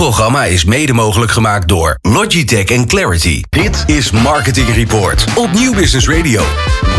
programma 0.00 0.44
is 0.44 0.64
mede 0.64 0.92
mogelijk 0.92 1.32
gemaakt 1.32 1.68
door 1.68 1.98
Logitech 2.02 2.64
en 2.64 2.86
Clarity. 2.86 3.42
Dit 3.48 3.84
is 3.86 4.10
Marketing 4.10 4.74
Report 4.74 5.24
op 5.34 5.52
Nieuw 5.52 5.74
Business 5.74 6.08
Radio. 6.08 6.42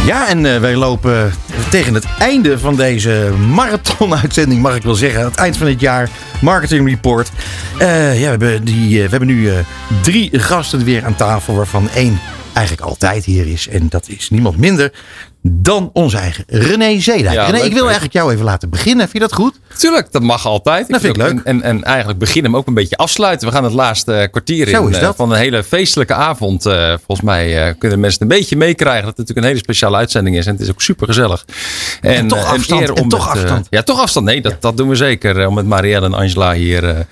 Ja, 0.05 0.27
en 0.27 0.45
uh, 0.45 0.57
wij 0.57 0.75
lopen 0.75 1.33
tegen 1.69 1.93
het 1.93 2.05
einde 2.19 2.59
van 2.59 2.75
deze 2.75 3.33
marathon-uitzending, 3.53 4.61
mag 4.61 4.75
ik 4.75 4.83
wel 4.83 4.95
zeggen. 4.95 5.23
Het 5.23 5.35
eind 5.35 5.57
van 5.57 5.67
het 5.67 5.79
jaar, 5.79 6.09
Marketing 6.41 6.89
Report. 6.89 7.31
Uh, 7.79 8.19
ja, 8.19 8.37
we 8.37 8.45
hebben, 8.45 8.63
die, 8.63 9.03
we 9.03 9.09
hebben 9.09 9.27
nu 9.27 9.51
drie 10.01 10.39
gasten 10.39 10.83
weer 10.83 11.05
aan 11.05 11.15
tafel, 11.15 11.55
waarvan 11.55 11.89
één 11.89 12.19
eigenlijk 12.53 12.87
altijd 12.87 13.25
hier 13.25 13.47
is. 13.47 13.67
En 13.67 13.89
dat 13.89 14.07
is 14.07 14.29
niemand 14.29 14.57
minder 14.57 14.91
dan 15.41 15.89
onze 15.93 16.17
eigen 16.17 16.43
René 16.47 16.99
Zedijk. 16.99 17.33
Ja, 17.33 17.45
René, 17.45 17.63
ik 17.63 17.73
wil 17.73 17.83
eigenlijk 17.83 18.13
jou 18.13 18.33
even 18.33 18.45
laten 18.45 18.69
beginnen. 18.69 19.09
Vind 19.09 19.23
je 19.23 19.29
dat 19.29 19.33
goed? 19.33 19.59
Tuurlijk, 19.77 20.11
dat 20.11 20.21
mag 20.21 20.45
altijd. 20.45 20.89
Dat 20.89 21.01
vind 21.01 21.15
ik 21.15 21.21
leuk. 21.21 21.39
En, 21.43 21.61
en 21.61 21.83
eigenlijk 21.83 22.19
beginnen 22.19 22.51
hem 22.51 22.59
ook 22.59 22.67
een 22.67 22.73
beetje 22.73 22.97
afsluiten. 22.97 23.47
We 23.47 23.53
gaan 23.53 23.63
het 23.63 23.73
laatste 23.73 24.27
kwartier 24.31 24.67
in 24.67 24.89
uh, 24.89 25.09
van 25.15 25.31
een 25.31 25.37
hele 25.37 25.63
feestelijke 25.63 26.13
avond. 26.13 26.65
Uh, 26.65 26.93
volgens 27.05 27.21
mij 27.21 27.67
uh, 27.67 27.73
kunnen 27.77 27.99
mensen 27.99 28.21
een 28.21 28.27
beetje 28.27 28.55
meekrijgen 28.55 29.05
dat 29.05 29.17
het 29.17 29.17
natuurlijk 29.17 29.45
een 29.45 29.53
hele 29.53 29.63
speciale 29.63 29.97
uitzending 29.97 30.37
is. 30.37 30.45
En 30.45 30.51
het 30.51 30.61
is 30.61 30.69
ook 30.69 30.81
super 30.81 31.07
gezellig. 31.07 31.45
En, 32.01 32.13
en 32.13 32.27
toch 32.27 32.53
afstand. 32.53 32.89
En, 32.89 33.07
toch 33.07 33.29
afstand. 33.29 33.67
ja, 33.69 33.83
toch 33.83 33.99
afstand. 33.99 34.25
Nee, 34.25 34.41
dat, 34.41 34.61
dat 34.61 34.77
doen 34.77 34.89
we 34.89 34.95
zeker. 34.95 35.47
om 35.47 35.53
met 35.53 35.65
Marielle 35.65 36.05
en 36.05 36.13
Angela 36.13 36.53
hier 36.53 37.05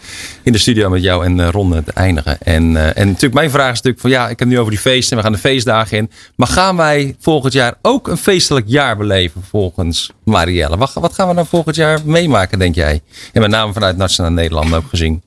in 0.44 0.52
de 0.52 0.58
studio 0.58 0.90
met 0.90 1.02
jou 1.02 1.26
en 1.26 1.52
Ron 1.52 1.84
te 1.84 1.92
eindigen. 1.94 2.38
En, 2.42 2.96
en 2.96 3.08
natuurlijk 3.08 3.34
mijn 3.34 3.52
vraag 3.52 3.72
is 3.72 3.82
natuurlijk 3.82 4.02
van 4.02 4.10
ja, 4.10 4.30
ik 4.30 4.40
heb 4.40 4.48
nu 4.48 4.60
over 4.60 4.72
die 4.72 4.80
feesten. 4.80 5.18
We 5.18 5.24
gaan 5.24 5.32
de 5.32 5.38
feestdagen 5.38 5.98
in. 5.98 6.12
Maar 6.36 6.48
gaan 6.48 6.76
wij 6.76 7.16
volgend 7.20 7.54
jaar 7.54 7.74
ook 7.82 8.08
een 8.08 8.18
feestelijk 8.20 8.66
jaar 8.70 8.98
beleven 8.98 9.44
volgens 9.50 10.12
Marielle. 10.24 10.78
Wat, 10.78 10.94
wat 10.94 11.14
gaan 11.14 11.28
we 11.28 11.36
dan 11.36 11.46
volgend 11.46 11.76
jaar 11.76 12.00
meemaken, 12.06 12.60
denk 12.60 12.76
jij? 12.76 13.02
En 13.34 13.42
met 13.42 13.50
name 13.50 13.74
vanuit 13.74 13.98
Nationaal 13.98 14.32
Nederland 14.32 14.74
ook 14.74 14.90
gezien. 14.90 15.22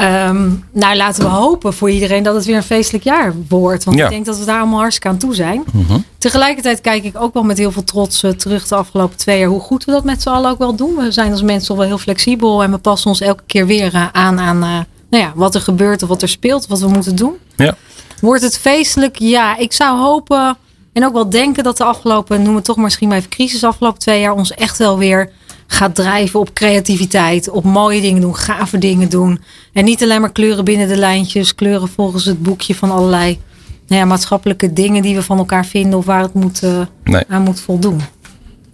Um, 0.00 0.64
nou, 0.72 0.96
laten 0.96 1.22
we 1.22 1.28
hopen 1.28 1.74
voor 1.74 1.90
iedereen 1.90 2.22
dat 2.22 2.34
het 2.34 2.44
weer 2.44 2.56
een 2.56 2.62
feestelijk 2.62 3.04
jaar 3.04 3.34
wordt. 3.48 3.84
Want 3.84 3.98
ik 3.98 4.08
denk 4.08 4.26
dat 4.26 4.38
we 4.38 4.44
daar 4.44 4.60
allemaal 4.60 4.78
hartstikke 4.78 5.08
aan 5.08 5.18
toe 5.18 5.34
zijn. 5.34 5.64
Mhm. 5.72 5.98
Tegelijkertijd 6.18 6.80
kijk 6.80 7.04
ik 7.04 7.20
ook 7.20 7.34
wel 7.34 7.42
met 7.42 7.58
heel 7.58 7.72
veel 7.72 7.84
trots 7.84 8.22
uh, 8.22 8.30
terug 8.30 8.68
de 8.68 8.74
afgelopen 8.74 9.16
twee 9.16 9.38
jaar 9.38 9.48
hoe 9.48 9.60
goed 9.60 9.84
we 9.84 9.92
dat 9.92 10.04
met 10.04 10.22
z'n 10.22 10.28
allen 10.28 10.50
ook 10.50 10.58
wel 10.58 10.74
doen. 10.74 10.96
We 10.96 11.10
zijn 11.10 11.32
als 11.32 11.42
mensen 11.42 11.70
al 11.70 11.76
wel 11.76 11.86
heel 11.86 11.98
flexibel 11.98 12.62
en 12.62 12.70
we 12.70 12.78
passen 12.78 13.10
ons 13.10 13.20
elke 13.20 13.42
keer 13.46 13.66
weer 13.66 13.94
uh, 13.94 14.06
aan 14.12 14.40
aan 14.40 14.56
uh, 14.56 14.78
nou 15.10 15.22
ja, 15.22 15.32
wat 15.34 15.54
er 15.54 15.60
gebeurt 15.60 16.02
of 16.02 16.08
wat 16.08 16.22
er 16.22 16.28
speelt, 16.28 16.66
wat 16.66 16.80
we 16.80 16.88
moeten 16.88 17.16
doen. 17.16 17.34
Ja. 17.56 17.76
Wordt 18.20 18.42
het 18.42 18.58
feestelijk? 18.58 19.18
Ja, 19.18 19.56
ik 19.56 19.72
zou 19.72 19.98
hopen 19.98 20.56
en 20.96 21.04
ook 21.04 21.12
wel 21.12 21.30
denken 21.30 21.64
dat 21.64 21.76
de 21.76 21.84
afgelopen, 21.84 22.42
noem 22.42 22.54
het 22.54 22.64
toch 22.64 22.76
misschien 22.76 23.08
maar 23.08 23.16
even 23.16 23.30
crisis, 23.30 23.64
afgelopen 23.64 23.98
twee 23.98 24.20
jaar 24.20 24.34
ons 24.34 24.54
echt 24.54 24.78
wel 24.78 24.98
weer 24.98 25.30
gaat 25.66 25.94
drijven 25.94 26.40
op 26.40 26.52
creativiteit, 26.52 27.48
op 27.48 27.64
mooie 27.64 28.00
dingen 28.00 28.20
doen, 28.20 28.36
gave 28.36 28.78
dingen 28.78 29.08
doen. 29.08 29.42
En 29.72 29.84
niet 29.84 30.02
alleen 30.02 30.20
maar 30.20 30.32
kleuren 30.32 30.64
binnen 30.64 30.88
de 30.88 30.96
lijntjes, 30.96 31.54
kleuren 31.54 31.88
volgens 31.88 32.24
het 32.24 32.42
boekje 32.42 32.74
van 32.74 32.90
allerlei 32.90 33.38
nou 33.86 34.00
ja, 34.00 34.06
maatschappelijke 34.06 34.72
dingen 34.72 35.02
die 35.02 35.14
we 35.14 35.22
van 35.22 35.38
elkaar 35.38 35.66
vinden 35.66 35.98
of 35.98 36.04
waar 36.04 36.22
het 36.22 36.34
moet, 36.34 36.62
uh, 36.62 37.20
aan 37.28 37.42
moet 37.42 37.60
voldoen. 37.60 38.00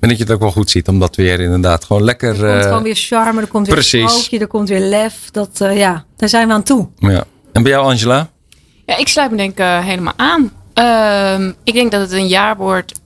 En 0.01 0.09
dat 0.09 0.17
je 0.17 0.25
het 0.25 0.33
ook 0.33 0.41
wel 0.41 0.51
goed 0.51 0.71
ziet, 0.71 0.89
omdat 0.89 1.17
weer 1.17 1.41
inderdaad 1.41 1.85
gewoon 1.85 2.03
lekker. 2.03 2.45
Er 2.45 2.53
komt 2.53 2.63
uh, 2.63 2.63
gewoon 2.63 2.83
weer 2.83 2.95
charme, 2.95 3.41
er 3.41 3.47
komt 3.47 3.67
weer 3.67 3.75
precies. 3.75 4.11
sprookje, 4.11 4.39
er 4.39 4.47
komt 4.47 4.69
weer 4.69 4.81
lef. 4.81 5.31
Dat, 5.31 5.61
uh, 5.63 5.77
ja, 5.77 6.05
daar 6.17 6.29
zijn 6.29 6.49
we 6.49 6.55
aan 6.55 6.63
toe. 6.63 6.89
Ja. 6.99 7.25
En 7.53 7.63
bij 7.63 7.73
jou, 7.73 7.85
Angela? 7.85 8.31
Ja, 8.87 8.97
ik 8.97 9.09
sluit 9.09 9.31
me 9.31 9.37
denk 9.37 9.59
ik 9.59 9.65
helemaal 9.65 10.15
aan. 10.17 10.53
Um, 10.75 11.55
ik 11.65 11.75
denk 11.75 11.91
dat 11.91 12.01
het 12.01 12.13
een 12.13 12.29
jaar 12.29 12.57
wordt. 12.57 13.01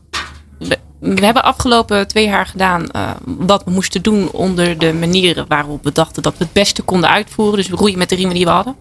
We, 0.98 1.24
hebben 1.24 1.42
afgelopen 1.42 2.08
twee 2.08 2.26
jaar 2.26 2.46
gedaan 2.46 2.86
uh, 2.92 3.10
wat 3.24 3.64
we 3.64 3.70
moesten 3.70 4.02
doen 4.02 4.30
onder 4.30 4.78
de 4.78 4.92
manieren 4.92 5.44
waarop 5.48 5.84
we 5.84 5.92
dachten 5.92 6.22
dat 6.22 6.38
we 6.38 6.44
het 6.44 6.52
beste 6.52 6.82
konden 6.82 7.10
uitvoeren. 7.10 7.56
Dus 7.56 7.70
roeien 7.70 7.98
met 7.98 8.08
de 8.08 8.14
riemen 8.14 8.34
die 8.34 8.44
we 8.44 8.50
hadden. 8.50 8.76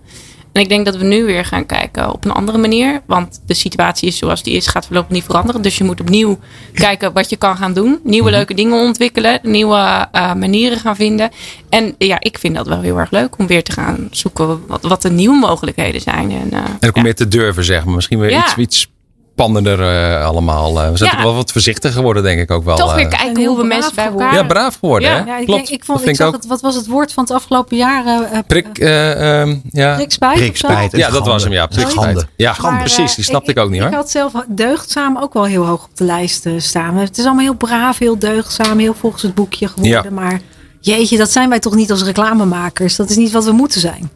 En 0.56 0.62
ik 0.62 0.70
denk 0.70 0.86
dat 0.86 0.96
we 0.96 1.04
nu 1.04 1.26
weer 1.26 1.46
gaan 1.46 1.66
kijken 1.66 2.14
op 2.14 2.26
een 2.26 2.32
andere 2.32 2.58
manier. 2.58 3.02
Want 3.06 3.42
de 3.46 3.54
situatie 3.54 4.08
is 4.08 4.18
zoals 4.18 4.44
die 4.44 4.54
is, 4.54 4.68
gaat 4.68 4.86
voorlopig 4.86 5.12
niet 5.12 5.24
veranderen. 5.24 5.62
Dus 5.62 5.78
je 5.78 5.84
moet 5.84 6.00
opnieuw 6.00 6.40
kijken 6.74 7.14
wat 7.14 7.30
je 7.30 7.36
kan 7.36 7.58
gaan 7.58 7.74
doen. 7.74 8.00
Nieuwe 8.04 8.28
mhm. 8.28 8.36
leuke 8.36 8.54
dingen 8.54 8.80
ontwikkelen. 8.80 9.40
Nieuwe 9.44 10.08
uh, 10.14 10.34
manieren 10.34 10.80
gaan 10.80 10.96
vinden. 10.96 11.30
En 11.70 11.96
ja, 11.98 12.18
ik 12.20 12.38
vind 12.38 12.56
dat 12.56 12.68
wel 12.68 12.82
heel 12.82 12.98
erg 12.98 13.12
leuk 13.12 13.40
om 13.40 13.48
weer 13.48 13.64
te 13.64 13.72
gaan 13.72 14.08
zoeken 14.12 14.68
wat, 14.68 14.84
wat 14.84 15.02
de 15.02 15.12
nieuwe 15.12 15.38
mogelijkheden 15.38 16.02
zijn. 16.02 16.32
En, 16.32 16.50
uh, 16.54 16.60
en 16.80 16.90
ook 16.90 16.96
om 16.96 17.04
meer 17.04 17.16
te 17.16 17.28
durven, 17.28 17.64
zeg 17.64 17.86
maar. 17.86 17.96
Misschien 17.96 18.20
weer 18.20 18.38
iets, 18.38 18.56
iets 18.56 18.88
spannender 19.36 19.80
uh, 19.80 20.26
allemaal. 20.26 20.84
Uh, 20.84 20.90
we 20.90 20.98
zijn 20.98 21.18
ja. 21.18 21.24
wel 21.24 21.36
wat 21.36 21.52
voorzichtiger 21.52 21.96
geworden, 21.96 22.24
denk 22.24 22.40
ik 22.40 22.52
ook 22.52 22.64
wel. 22.64 22.76
Toch 22.76 22.96
weer 22.96 23.08
kijken 23.08 23.46
hoe 23.46 23.58
we 23.58 23.64
mensen 23.64 23.96
bij 23.96 24.06
elkaar... 24.06 24.34
Ja, 24.34 24.44
braaf 24.44 24.78
geworden. 24.80 25.10
Ja, 25.10 25.24
ja 25.26 25.38
ik, 25.38 25.46
Klopt. 25.46 25.72
ik, 25.72 25.86
vond, 25.86 26.08
ik 26.08 26.16
zag 26.16 26.32
het, 26.32 26.48
wat 26.48 26.62
was 26.62 26.76
het 26.76 26.88
woord 26.88 27.14
van 27.14 27.24
het 27.24 27.34
afgelopen 27.34 27.78
jaar? 27.78 28.06
Uh, 28.06 28.40
Prik, 28.48 28.68
um, 28.80 29.62
ja. 29.72 29.96
Prikspijt? 29.96 30.36
Prikspijt 30.36 30.98
Ja, 30.98 31.10
dat 31.10 31.26
was 31.26 31.44
hem, 31.44 31.52
ja. 31.52 31.68
Prikspijt. 31.68 32.26
Ja, 32.36 32.56
maar, 32.62 32.80
precies. 32.80 33.16
Die 33.16 33.24
snapte 33.24 33.52
ik, 33.52 33.58
ik, 33.58 33.64
ook 33.64 33.70
niet 33.70 33.80
hoor. 33.80 33.90
Ik 33.90 33.96
had 33.96 34.12
zelf 34.12 34.34
deugdzaam 34.48 35.18
ook 35.18 35.34
wel 35.34 35.46
heel 35.46 35.66
hoog 35.66 35.84
op 35.84 35.98
de 35.98 36.04
lijst 36.04 36.48
staan. 36.58 36.96
Het 36.98 37.18
is 37.18 37.26
allemaal 37.26 37.44
heel 37.44 37.56
braaf, 37.56 37.98
heel 37.98 38.20
deugdzaam, 38.20 38.80
heel 38.80 38.94
volgens 38.94 39.22
het 39.22 39.36
boekje 39.36 39.68
geworden. 39.68 40.14
Maar 40.14 40.40
jeetje, 40.80 41.18
dat 41.18 41.32
zijn 41.32 41.50
wij 41.50 41.60
toch 41.60 41.76
niet 41.76 41.92
als 41.92 42.04
reclamemakers? 42.04 42.96
Dat 42.96 43.10
is 43.10 43.16
niet 43.16 43.32
wat 43.32 43.46
we 43.46 43.52
moeten 43.52 43.82
zijn. 43.82 44.10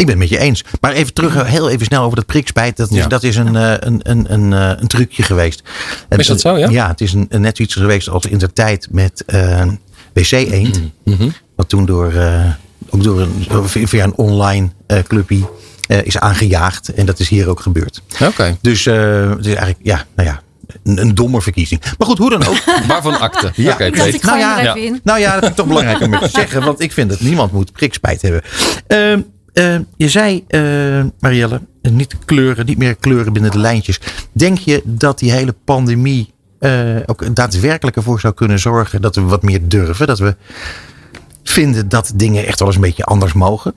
Ik 0.00 0.06
ben 0.06 0.20
het 0.20 0.30
met 0.30 0.38
je 0.38 0.38
eens. 0.38 0.64
Maar 0.80 0.92
even 0.92 1.14
terug, 1.14 1.46
heel 1.46 1.70
even 1.70 1.86
snel 1.86 2.02
over 2.02 2.16
dat 2.16 2.26
prikspijt. 2.26 2.76
Dat 2.76 2.90
is, 2.90 3.06
dat 3.06 3.22
is 3.22 3.36
een, 3.36 3.54
uh, 3.54 3.72
een, 3.78 4.00
een, 4.02 4.32
een, 4.32 4.52
uh, 4.52 4.72
een 4.76 4.86
trucje 4.86 5.22
geweest. 5.22 5.62
Is 6.08 6.26
dat 6.26 6.40
zo, 6.40 6.58
ja? 6.58 6.68
Ja, 6.68 6.88
het 6.88 7.00
is 7.00 7.12
een, 7.12 7.28
net 7.28 7.58
iets 7.58 7.74
geweest 7.74 8.08
als 8.08 8.26
in 8.26 8.38
de 8.38 8.52
tijd 8.52 8.88
met 8.90 9.24
uh, 9.26 9.62
WC 10.12 10.30
Eend. 10.30 10.80
Mm 11.04 11.14
-hmm. 11.16 11.32
Wat 11.56 11.68
toen 11.68 11.86
door, 11.86 12.12
ook 12.90 13.02
door 13.02 13.20
een, 13.20 13.68
via 13.88 14.04
een 14.04 14.16
online 14.16 14.70
clubje 15.06 15.48
is 16.04 16.18
aangejaagd. 16.18 16.88
En 16.94 17.06
dat 17.06 17.18
is 17.18 17.28
hier 17.28 17.48
ook 17.48 17.60
gebeurd. 17.60 18.02
Oké. 18.22 18.56
Dus 18.60 18.84
het 18.84 19.46
is 19.46 19.54
eigenlijk, 19.54 19.78
ja, 19.82 20.04
nou 20.14 20.28
ja, 20.28 20.42
een, 20.84 21.00
een, 21.00 21.14
domme 21.14 21.42
verkiezing. 21.42 21.80
Maar 21.98 22.08
goed, 22.08 22.18
hoe 22.18 22.30
dan 22.30 22.46
ook. 22.46 22.64
Waarvan 22.88 23.20
akte? 23.20 23.52
Ja, 23.54 23.72
okay, 23.72 23.88
nou, 23.90 24.38
ja, 24.38 24.60
ja. 24.60 24.98
nou 25.02 25.18
ja, 25.18 25.40
dat 25.40 25.50
is 25.50 25.56
toch 25.56 25.66
belangrijk 25.66 26.00
om 26.00 26.18
te 26.18 26.28
zeggen. 26.28 26.64
Want 26.64 26.80
ik 26.80 26.92
vind 26.92 27.10
dat 27.10 27.20
niemand 27.20 27.52
moet 27.52 27.72
prikspijt 27.72 28.22
hebben. 28.22 28.42
Uh, 28.88 29.24
uh, 29.60 29.78
je 29.96 30.08
zei, 30.08 30.44
uh, 30.48 31.04
Marielle, 31.18 31.60
niet 31.82 32.16
kleuren, 32.24 32.66
niet 32.66 32.78
meer 32.78 32.94
kleuren 32.94 33.32
binnen 33.32 33.50
de 33.50 33.58
lijntjes. 33.58 34.00
Denk 34.32 34.58
je 34.58 34.82
dat 34.84 35.18
die 35.18 35.32
hele 35.32 35.54
pandemie 35.64 36.32
uh, 36.60 36.96
ook 37.06 37.34
daadwerkelijk 37.34 37.96
ervoor 37.96 38.20
zou 38.20 38.34
kunnen 38.34 38.58
zorgen 38.58 39.02
dat 39.02 39.14
we 39.14 39.22
wat 39.22 39.42
meer 39.42 39.68
durven? 39.68 40.06
Dat 40.06 40.18
we 40.18 40.36
vinden 41.42 41.88
dat 41.88 42.12
dingen 42.14 42.46
echt 42.46 42.58
wel 42.58 42.68
eens 42.68 42.76
een 42.76 42.82
beetje 42.82 43.04
anders 43.04 43.32
mogen? 43.32 43.74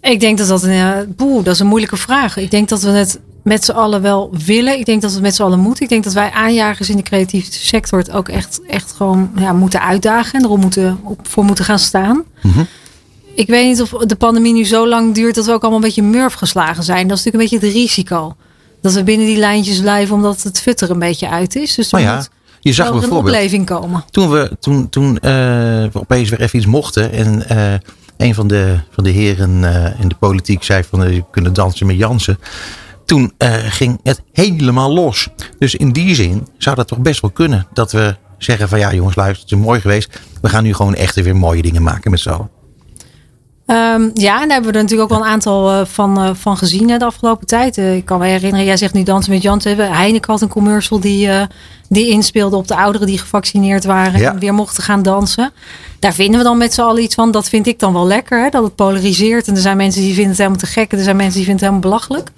Ik 0.00 0.20
denk 0.20 0.38
dat 0.38 0.48
dat 0.48 0.62
een, 0.62 1.14
boe, 1.16 1.42
dat 1.42 1.54
is 1.54 1.60
een 1.60 1.66
moeilijke 1.66 1.96
vraag. 1.96 2.36
Ik 2.36 2.50
denk 2.50 2.68
dat 2.68 2.82
we 2.82 2.90
het 2.90 3.20
met 3.42 3.64
z'n 3.64 3.72
allen 3.72 4.02
wel 4.02 4.30
willen. 4.44 4.78
Ik 4.78 4.84
denk 4.84 5.02
dat 5.02 5.10
we 5.10 5.16
het 5.16 5.24
met 5.24 5.34
z'n 5.34 5.42
allen 5.42 5.58
moeten. 5.58 5.82
Ik 5.82 5.88
denk 5.88 6.04
dat 6.04 6.12
wij 6.12 6.30
aanjagers 6.30 6.90
in 6.90 6.96
de 6.96 7.02
creatieve 7.02 7.52
sector 7.52 7.98
het 7.98 8.10
ook 8.10 8.28
echt, 8.28 8.60
echt 8.68 8.92
gewoon 8.92 9.30
ja, 9.36 9.52
moeten 9.52 9.82
uitdagen 9.82 10.38
en 10.38 10.44
erom 10.44 10.60
moeten, 10.60 11.00
voor 11.22 11.44
moeten 11.44 11.64
gaan 11.64 11.78
staan. 11.78 12.24
Mm 12.42 12.52
-hmm 12.52 12.66
ik 13.38 13.46
weet 13.46 13.66
niet 13.66 13.82
of 13.82 13.90
de 13.90 14.16
pandemie 14.16 14.52
nu 14.52 14.64
zo 14.64 14.88
lang 14.88 15.14
duurt 15.14 15.34
dat 15.34 15.46
we 15.46 15.52
ook 15.52 15.60
allemaal 15.60 15.78
een 15.78 15.84
beetje 15.84 16.02
murf 16.02 16.34
geslagen 16.34 16.82
zijn. 16.84 17.08
Dat 17.08 17.18
is 17.18 17.24
natuurlijk 17.24 17.52
een 17.52 17.58
beetje 17.58 17.66
het 17.66 17.76
risico. 17.76 18.36
Dat 18.82 18.92
we 18.92 19.02
binnen 19.02 19.26
die 19.26 19.36
lijntjes 19.36 19.80
blijven 19.80 20.14
omdat 20.14 20.42
het 20.42 20.60
futter 20.60 20.90
een 20.90 20.98
beetje 20.98 21.28
uit 21.28 21.56
is. 21.56 21.74
Dus 21.74 21.92
oh 21.92 22.00
ja, 22.00 22.26
je 22.60 22.72
zag 22.72 22.90
een 22.90 23.10
opleving 23.10 23.66
komen. 23.66 24.04
Toen 24.10 24.30
we, 24.30 24.56
toen, 24.60 24.88
toen, 24.88 25.14
uh, 25.14 25.20
we 25.22 25.90
opeens 25.92 26.28
weer 26.28 26.40
even 26.40 26.58
iets 26.58 26.66
mochten 26.66 27.12
en 27.12 27.44
uh, 27.52 27.74
een 28.16 28.34
van 28.34 28.46
de, 28.46 28.78
van 28.90 29.04
de 29.04 29.10
heren 29.10 29.62
uh, 29.62 30.00
in 30.00 30.08
de 30.08 30.14
politiek 30.18 30.62
zei 30.62 30.84
van 30.84 31.00
we 31.00 31.24
kunnen 31.30 31.52
dansen 31.52 31.86
met 31.86 31.96
Jansen. 31.96 32.38
Toen 33.04 33.32
ging 33.68 34.00
het 34.02 34.22
helemaal 34.32 34.94
los. 34.94 35.28
Dus 35.58 35.74
in 35.74 35.92
die 35.92 36.14
zin 36.14 36.46
zou 36.58 36.76
dat 36.76 36.88
toch 36.88 36.98
best 36.98 37.20
wel 37.20 37.30
kunnen 37.30 37.66
dat 37.72 37.92
we 37.92 38.16
zeggen 38.38 38.68
van 38.68 38.78
ja 38.78 38.94
jongens 38.94 39.16
luister 39.16 39.42
het 39.42 39.58
is 39.58 39.64
mooi 39.64 39.80
geweest. 39.80 40.20
We 40.40 40.48
gaan 40.48 40.62
nu 40.62 40.74
gewoon 40.74 40.94
echt 40.94 41.14
weer 41.14 41.36
mooie 41.36 41.62
dingen 41.62 41.82
maken 41.82 42.10
met 42.10 42.20
z'n 42.20 42.28
allen. 42.28 42.56
Um, 43.70 44.10
ja, 44.14 44.42
en 44.42 44.48
daar 44.48 44.48
hebben 44.48 44.70
we 44.70 44.76
er 44.76 44.82
natuurlijk 44.82 45.10
ook 45.10 45.18
wel 45.18 45.26
een 45.26 45.32
aantal 45.32 45.72
uh, 45.72 45.84
van, 45.84 46.22
uh, 46.22 46.30
van 46.34 46.56
gezien 46.56 46.90
hè, 46.90 46.98
de 46.98 47.04
afgelopen 47.04 47.46
tijd. 47.46 47.78
Uh, 47.78 47.96
ik 47.96 48.04
kan 48.04 48.18
me 48.18 48.26
herinneren, 48.26 48.66
jij 48.66 48.76
zegt 48.76 48.94
nu 48.94 49.02
dansen 49.02 49.32
met 49.32 49.42
Jan. 49.42 49.60
Heineken 49.64 50.32
had 50.32 50.40
een 50.40 50.48
commercial 50.48 51.00
die, 51.00 51.28
die 51.88 52.08
inspeelde 52.08 52.56
op 52.56 52.68
de 52.68 52.76
ouderen 52.76 53.06
die 53.06 53.18
gevaccineerd 53.18 53.84
waren. 53.84 54.24
En 54.24 54.38
weer 54.38 54.54
mochten 54.54 54.82
gaan 54.82 55.02
dansen. 55.02 55.52
Daar 55.98 56.12
vinden 56.14 56.38
we 56.38 56.44
dan 56.44 56.58
met 56.58 56.74
z'n 56.74 56.80
allen 56.80 57.02
iets 57.02 57.14
van. 57.14 57.30
Dat 57.30 57.48
vind 57.48 57.66
ik 57.66 57.78
dan 57.78 57.92
wel 57.92 58.06
lekker, 58.06 58.42
hè, 58.42 58.48
dat 58.48 58.62
het 58.62 58.74
polariseert. 58.74 59.48
En 59.48 59.54
er 59.54 59.60
zijn 59.60 59.76
mensen 59.76 60.02
die 60.02 60.12
vinden 60.12 60.30
het 60.30 60.38
helemaal 60.38 60.58
te 60.58 60.66
gek. 60.66 60.92
En 60.92 60.98
er 60.98 61.04
zijn 61.04 61.16
mensen 61.16 61.36
die 61.36 61.44
vinden 61.44 61.66
het 61.66 61.74
helemaal 61.74 61.98
belachelijk. 61.98 62.30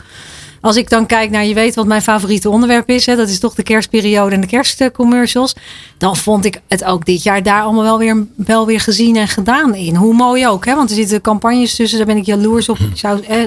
Als 0.60 0.76
ik 0.76 0.90
dan 0.90 1.06
kijk 1.06 1.30
naar, 1.30 1.44
je 1.44 1.54
weet 1.54 1.74
wat 1.74 1.86
mijn 1.86 2.02
favoriete 2.02 2.50
onderwerp 2.50 2.88
is. 2.88 3.06
Hè, 3.06 3.16
dat 3.16 3.28
is 3.28 3.38
toch 3.38 3.54
de 3.54 3.62
kerstperiode 3.62 4.34
en 4.34 4.40
de 4.40 4.46
kerstcommercials. 4.46 5.54
Dan 5.98 6.16
vond 6.16 6.44
ik 6.44 6.60
het 6.68 6.84
ook 6.84 7.04
dit 7.04 7.22
jaar 7.22 7.42
daar 7.42 7.62
allemaal 7.62 7.82
wel 7.82 7.98
weer, 7.98 8.26
wel 8.36 8.66
weer 8.66 8.80
gezien 8.80 9.16
en 9.16 9.28
gedaan 9.28 9.74
in. 9.74 9.94
Hoe 9.94 10.14
mooi 10.14 10.48
ook. 10.48 10.64
Hè? 10.64 10.74
Want 10.74 10.90
er 10.90 10.96
zitten 10.96 11.20
campagnes 11.20 11.74
tussen, 11.74 11.98
daar 11.98 12.06
ben 12.06 12.16
ik 12.16 12.26
jaloers 12.26 12.68
op. 12.68 12.78
Ik 12.78 12.98
zou 12.98 13.22
eh, 13.22 13.42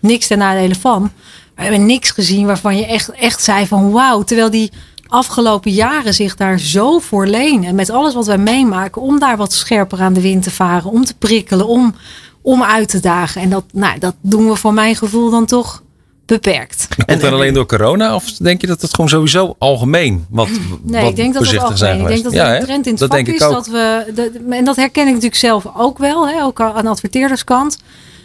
niks 0.00 0.26
ten 0.26 0.38
nadele 0.38 0.74
van. 0.74 1.10
We 1.54 1.62
hebben 1.62 1.86
niks 1.86 2.10
gezien 2.10 2.46
waarvan 2.46 2.76
je 2.76 2.86
echt, 2.86 3.10
echt 3.10 3.42
zei 3.42 3.66
van 3.66 3.90
wauw. 3.90 4.22
Terwijl 4.22 4.50
die 4.50 4.70
afgelopen 5.06 5.70
jaren 5.70 6.14
zich 6.14 6.36
daar 6.36 6.58
zo 6.58 6.98
voor 6.98 7.26
lenen. 7.26 7.74
Met 7.74 7.90
alles 7.90 8.14
wat 8.14 8.26
wij 8.26 8.38
meemaken. 8.38 9.02
Om 9.02 9.18
daar 9.18 9.36
wat 9.36 9.52
scherper 9.52 10.00
aan 10.00 10.12
de 10.12 10.20
wind 10.20 10.42
te 10.42 10.50
varen. 10.50 10.90
Om 10.90 11.04
te 11.04 11.14
prikkelen. 11.14 11.66
Om, 11.66 11.94
om 12.42 12.62
uit 12.62 12.88
te 12.88 13.00
dagen. 13.00 13.42
En 13.42 13.50
dat, 13.50 13.64
nou, 13.72 13.98
dat 13.98 14.14
doen 14.20 14.48
we 14.48 14.56
voor 14.56 14.74
mijn 14.74 14.96
gevoel 14.96 15.30
dan 15.30 15.46
toch 15.46 15.82
beperkt. 16.30 16.88
Komt 17.06 17.20
dat 17.20 17.32
alleen 17.32 17.54
door 17.54 17.66
corona? 17.66 18.14
Of 18.14 18.24
denk 18.32 18.60
je 18.60 18.66
dat 18.66 18.82
het 18.82 18.94
gewoon 18.94 19.10
sowieso 19.10 19.54
algemeen 19.58 20.26
wat 20.30 20.48
Nee, 20.82 21.00
wat 21.00 21.10
ik 21.10 21.16
denk 21.16 21.34
dat 21.34 21.42
het 21.42 21.50
voorzichtig 21.50 21.78
zijn 21.78 21.90
algemeen. 22.00 22.16
Ik 22.16 22.22
denk 22.22 22.34
dat 22.34 22.56
een 22.58 22.64
trend 22.64 22.84
in 22.86 22.90
het 22.90 23.00
dat 23.00 23.08
vak 23.08 23.16
denk 23.16 23.28
ik 23.28 23.34
is 23.34 23.46
ook. 23.46 23.52
dat 23.52 23.66
we. 23.66 24.12
de- 24.14 24.46
en 24.50 24.64
dat 24.64 24.76
herken 24.76 25.02
ik 25.02 25.08
natuurlijk 25.08 25.40
zelf 25.40 25.64
ook 25.76 25.98
wel, 25.98 26.28
hè, 26.28 26.42
ook 26.44 26.60
aan 26.60 26.82
de 26.84 26.90
adverteerderskant. 26.90 27.78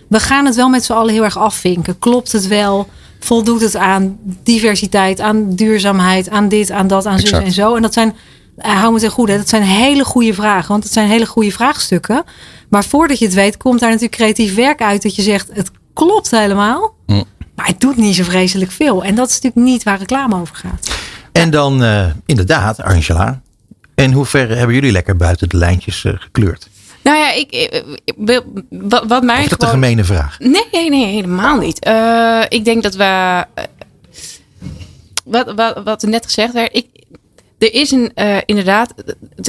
We 0.09 0.19
gaan 0.19 0.45
het 0.45 0.55
wel 0.55 0.69
met 0.69 0.85
z'n 0.85 0.93
allen 0.93 1.13
heel 1.13 1.23
erg 1.23 1.37
afvinken. 1.37 1.99
Klopt 1.99 2.31
het 2.31 2.47
wel? 2.47 2.87
Voldoet 3.19 3.61
het 3.61 3.75
aan 3.75 4.17
diversiteit, 4.43 5.19
aan 5.19 5.55
duurzaamheid, 5.55 6.29
aan 6.29 6.47
dit, 6.47 6.71
aan 6.71 6.87
dat, 6.87 7.05
aan 7.05 7.19
zus 7.19 7.23
Exact. 7.29 7.45
en 7.45 7.51
zo? 7.51 7.75
En 7.75 7.81
dat 7.81 7.93
zijn, 7.93 8.15
eh, 8.57 8.79
hou 8.79 8.93
me 8.93 8.99
ten 8.99 9.09
goede, 9.11 9.37
dat 9.37 9.49
zijn 9.49 9.63
hele 9.63 10.03
goede 10.05 10.33
vragen. 10.33 10.67
Want 10.71 10.83
het 10.83 10.93
zijn 10.93 11.07
hele 11.09 11.25
goede 11.25 11.51
vraagstukken. 11.51 12.23
Maar 12.69 12.83
voordat 12.85 13.19
je 13.19 13.25
het 13.25 13.33
weet, 13.33 13.57
komt 13.57 13.79
daar 13.79 13.89
natuurlijk 13.89 14.15
creatief 14.15 14.55
werk 14.55 14.81
uit. 14.81 15.01
Dat 15.01 15.15
je 15.15 15.21
zegt, 15.21 15.49
het 15.53 15.71
klopt 15.93 16.31
helemaal. 16.31 16.94
Maar 17.55 17.65
het 17.67 17.79
doet 17.79 17.95
niet 17.97 18.15
zo 18.15 18.23
vreselijk 18.23 18.71
veel. 18.71 19.03
En 19.03 19.15
dat 19.15 19.27
is 19.29 19.33
natuurlijk 19.41 19.67
niet 19.67 19.83
waar 19.83 19.97
reclame 19.97 20.35
over 20.39 20.55
gaat. 20.55 20.89
En 21.31 21.49
dan 21.49 21.83
eh, 21.83 22.05
inderdaad, 22.25 22.81
Angela. 22.81 23.41
En 23.95 24.11
hoe 24.11 24.25
ver 24.25 24.57
hebben 24.57 24.75
jullie 24.75 24.91
lekker 24.91 25.15
buiten 25.15 25.49
de 25.49 25.57
lijntjes 25.57 26.03
eh, 26.05 26.13
gekleurd? 26.19 26.69
Nou 27.03 27.17
ja, 27.17 27.31
ik, 27.33 27.51
ik- 27.51 28.01
ik- 28.05 28.43
wat, 28.69 29.03
wat 29.07 29.23
mij 29.23 29.43
is 29.43 29.49
dat 29.49 29.61
een 29.61 29.67
gewoon... 29.67 29.83
gemene 29.83 30.03
vraag? 30.03 30.39
Nee, 30.39 30.65
nee, 30.71 30.89
nee, 30.89 31.05
helemaal 31.05 31.57
niet. 31.57 31.79
Eh, 31.79 32.41
ik 32.49 32.65
denk 32.65 32.83
dat 32.83 32.95
we. 32.95 33.03
eh, 33.53 33.63
wat, 35.25 35.53
wat, 35.55 35.81
wat 35.83 36.03
er 36.03 36.09
net 36.09 36.25
gezegd 36.25 36.53
werd. 36.53 36.75
Ik, 36.75 36.87
er 37.57 37.73
is 37.73 37.91
een, 37.91 38.11
eh, 38.13 38.37
inderdaad, 38.45 38.93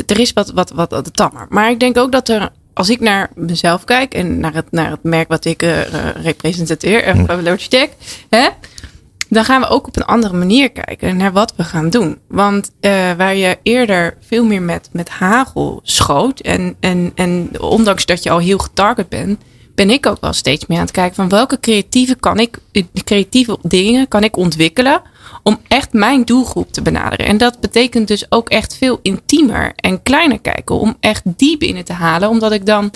er 0.06 0.20
is 0.20 0.32
wat, 0.32 0.50
wat, 0.50 0.70
wat, 0.70 0.90
wat 0.90 1.14
tammer. 1.16 1.46
Maar 1.48 1.70
ik 1.70 1.80
denk 1.80 1.96
ook 1.96 2.12
dat 2.12 2.28
er, 2.28 2.50
als 2.76 2.90
ik 2.90 3.00
naar 3.00 3.30
mezelf 3.34 3.84
kijk 3.84 4.14
en 4.14 4.40
naar 4.40 4.54
het, 4.54 4.70
naar 4.70 4.90
het 4.90 5.02
merk 5.02 5.28
wat 5.28 5.44
ik 5.44 5.62
eh, 5.62 5.80
eh, 5.80 6.22
representeer, 6.22 7.16
uh, 7.16 7.42
Logitech, 7.42 7.88
hè, 8.28 8.48
dan 9.28 9.44
gaan 9.44 9.60
we 9.60 9.68
ook 9.68 9.86
op 9.86 9.96
een 9.96 10.04
andere 10.04 10.36
manier 10.36 10.70
kijken 10.70 11.16
naar 11.16 11.32
wat 11.32 11.52
we 11.56 11.64
gaan 11.64 11.90
doen. 11.90 12.18
Want 12.28 12.70
eh, 12.80 13.12
waar 13.16 13.36
je 13.36 13.58
eerder 13.62 14.16
veel 14.20 14.44
meer 14.44 14.62
met, 14.62 14.88
met 14.92 15.08
hagel 15.08 15.80
schoot. 15.82 16.40
En, 16.40 16.76
en, 16.80 17.12
en 17.14 17.60
ondanks 17.60 18.06
dat 18.06 18.22
je 18.22 18.30
al 18.30 18.38
heel 18.38 18.58
getarget 18.58 19.08
bent, 19.08 19.42
ben 19.74 19.90
ik 19.90 20.06
ook 20.06 20.20
wel 20.20 20.32
steeds 20.32 20.66
meer 20.66 20.78
aan 20.78 20.84
het 20.84 20.94
kijken 20.94 21.14
van 21.14 21.28
welke 21.28 21.60
creatieve, 21.60 22.14
kan 22.14 22.38
ik, 22.38 22.58
creatieve 23.04 23.58
dingen 23.62 24.08
kan 24.08 24.24
ik 24.24 24.36
ontwikkelen 24.36 25.02
om 25.42 25.60
echt 25.68 25.92
mijn 25.92 26.24
doelgroep 26.24 26.72
te 26.72 26.82
benaderen. 26.82 27.26
En 27.26 27.36
dat 27.38 27.60
betekent 27.60 28.08
dus 28.08 28.26
ook 28.28 28.48
echt 28.48 28.76
veel 28.76 28.98
intiemer 29.02 29.72
en 29.76 30.02
kleiner 30.02 30.40
kijken. 30.40 30.78
Om 30.78 30.96
echt 31.00 31.22
die 31.24 31.56
binnen 31.56 31.84
te 31.84 31.92
halen. 31.92 32.28
Omdat 32.28 32.52
ik 32.52 32.66
dan 32.66 32.90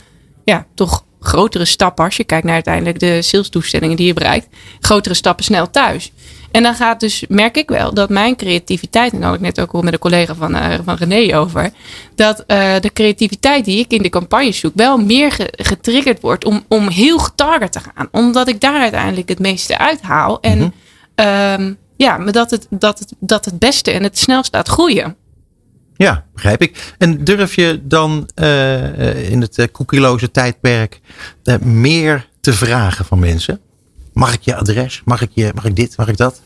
ja, 0.44 0.66
toch 0.74 1.04
grotere 1.20 1.64
stappen, 1.64 2.04
als 2.04 2.16
je 2.16 2.24
kijkt 2.24 2.44
naar 2.44 2.54
uiteindelijk 2.54 2.98
de 2.98 3.22
salesdoelstellingen 3.22 3.96
die 3.96 4.06
je 4.06 4.12
bereikt, 4.14 4.46
grotere 4.80 5.14
stappen 5.14 5.44
snel 5.44 5.70
thuis. 5.70 6.12
En 6.50 6.62
dan 6.62 6.74
gaat 6.74 7.00
dus, 7.00 7.24
merk 7.28 7.56
ik 7.56 7.68
wel, 7.68 7.94
dat 7.94 8.08
mijn 8.08 8.36
creativiteit, 8.36 9.12
en 9.12 9.18
daar 9.18 9.28
had 9.28 9.36
ik 9.38 9.44
net 9.44 9.60
ook 9.60 9.72
al 9.72 9.82
met 9.82 9.92
een 9.92 9.98
collega 9.98 10.34
van, 10.34 10.54
eh, 10.54 10.78
van 10.84 10.94
René 10.96 11.38
over, 11.38 11.70
dat 12.14 12.44
eh, 12.46 12.72
de 12.80 12.92
creativiteit 12.92 13.64
die 13.64 13.78
ik 13.78 13.90
in 13.92 14.02
de 14.02 14.08
campagne 14.08 14.52
zoek, 14.52 14.72
wel 14.74 14.98
meer 14.98 15.32
ge- 15.32 15.52
getriggerd 15.56 16.20
wordt 16.20 16.44
om, 16.44 16.64
om 16.68 16.88
heel 16.88 17.18
getarget 17.18 17.72
te 17.72 17.80
gaan. 17.80 18.08
Omdat 18.10 18.48
ik 18.48 18.60
daar 18.60 18.80
uiteindelijk 18.80 19.28
het 19.28 19.38
meeste 19.38 19.78
uithaal. 19.78 20.40
En 20.40 20.74
ehm, 21.14 21.72
ja, 22.00 22.18
maar 22.18 22.32
dat 22.32 22.50
het, 22.50 22.66
dat, 22.70 22.98
het, 22.98 23.14
dat 23.18 23.44
het 23.44 23.58
beste 23.58 23.90
en 23.90 24.02
het 24.02 24.18
snelst 24.18 24.52
laat 24.52 24.68
groeien. 24.68 25.16
Ja, 25.96 26.24
begrijp 26.32 26.62
ik. 26.62 26.94
En 26.98 27.24
durf 27.24 27.54
je 27.54 27.80
dan 27.82 28.28
eh, 28.34 29.08
eh, 29.08 29.30
in 29.30 29.40
het 29.40 29.58
uh, 29.58 29.66
cookieloze 29.72 30.30
tijdperk 30.30 31.00
eh, 31.44 31.58
meer 31.58 32.28
te 32.40 32.52
vragen 32.52 33.04
van 33.04 33.18
mensen? 33.18 33.60
Mag 34.12 34.34
ik 34.34 34.40
je 34.40 34.56
adres? 34.56 35.02
Mag 35.04 35.22
ik, 35.22 35.30
je, 35.34 35.50
mag 35.54 35.64
ik 35.64 35.76
dit? 35.76 35.96
Mag 35.96 36.08
ik 36.08 36.16
dat? 36.16 36.40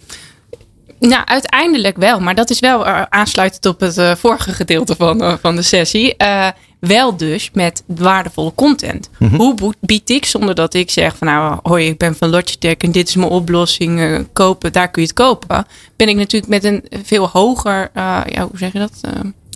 Nou, 1.09 1.25
uiteindelijk 1.25 1.97
wel. 1.97 2.21
Maar 2.21 2.35
dat 2.35 2.51
is 2.51 2.61
wel 2.61 2.87
uh, 2.87 3.03
aansluitend 3.09 3.67
op 3.67 3.81
het 3.81 3.99
uh, 3.99 4.15
vorige 4.15 4.53
gedeelte 4.53 4.97
van, 4.97 5.23
uh, 5.23 5.35
van 5.41 5.57
de 5.57 5.63
sessie. 5.63 6.15
Uh, 6.19 6.49
wel 6.81 7.17
dus 7.17 7.51
met 7.53 7.83
waardevolle 7.87 8.53
content. 8.55 9.11
Mhm. 9.19 9.35
Hoe 9.35 9.75
bied 9.81 10.11
ik 10.11 10.25
zonder 10.25 10.55
dat 10.55 10.75
ik 10.75 10.91
zeg 10.91 11.17
van 11.17 11.27
nou 11.27 11.59
hoi 11.63 11.87
ik 11.87 11.99
ben 11.99 12.17
van 12.17 12.29
Logitech 12.29 12.77
en 12.77 12.93
dit 12.93 13.09
is 13.09 13.15
mijn 13.15 13.31
oplossing 13.31 14.27
kopen, 14.33 14.73
daar 14.73 14.91
kun 14.91 15.03
je 15.03 15.09
het 15.09 15.17
kopen. 15.17 15.67
Ben 15.97 16.09
ik 16.09 16.17
natuurlijk 16.17 16.53
met 16.53 16.65
een 16.65 16.85
veel 17.05 17.29
hoger, 17.29 17.91
ja 17.95 18.49
hoe 18.51 18.59
zeg 18.59 18.73
je 18.73 18.79
dat? 18.79 19.01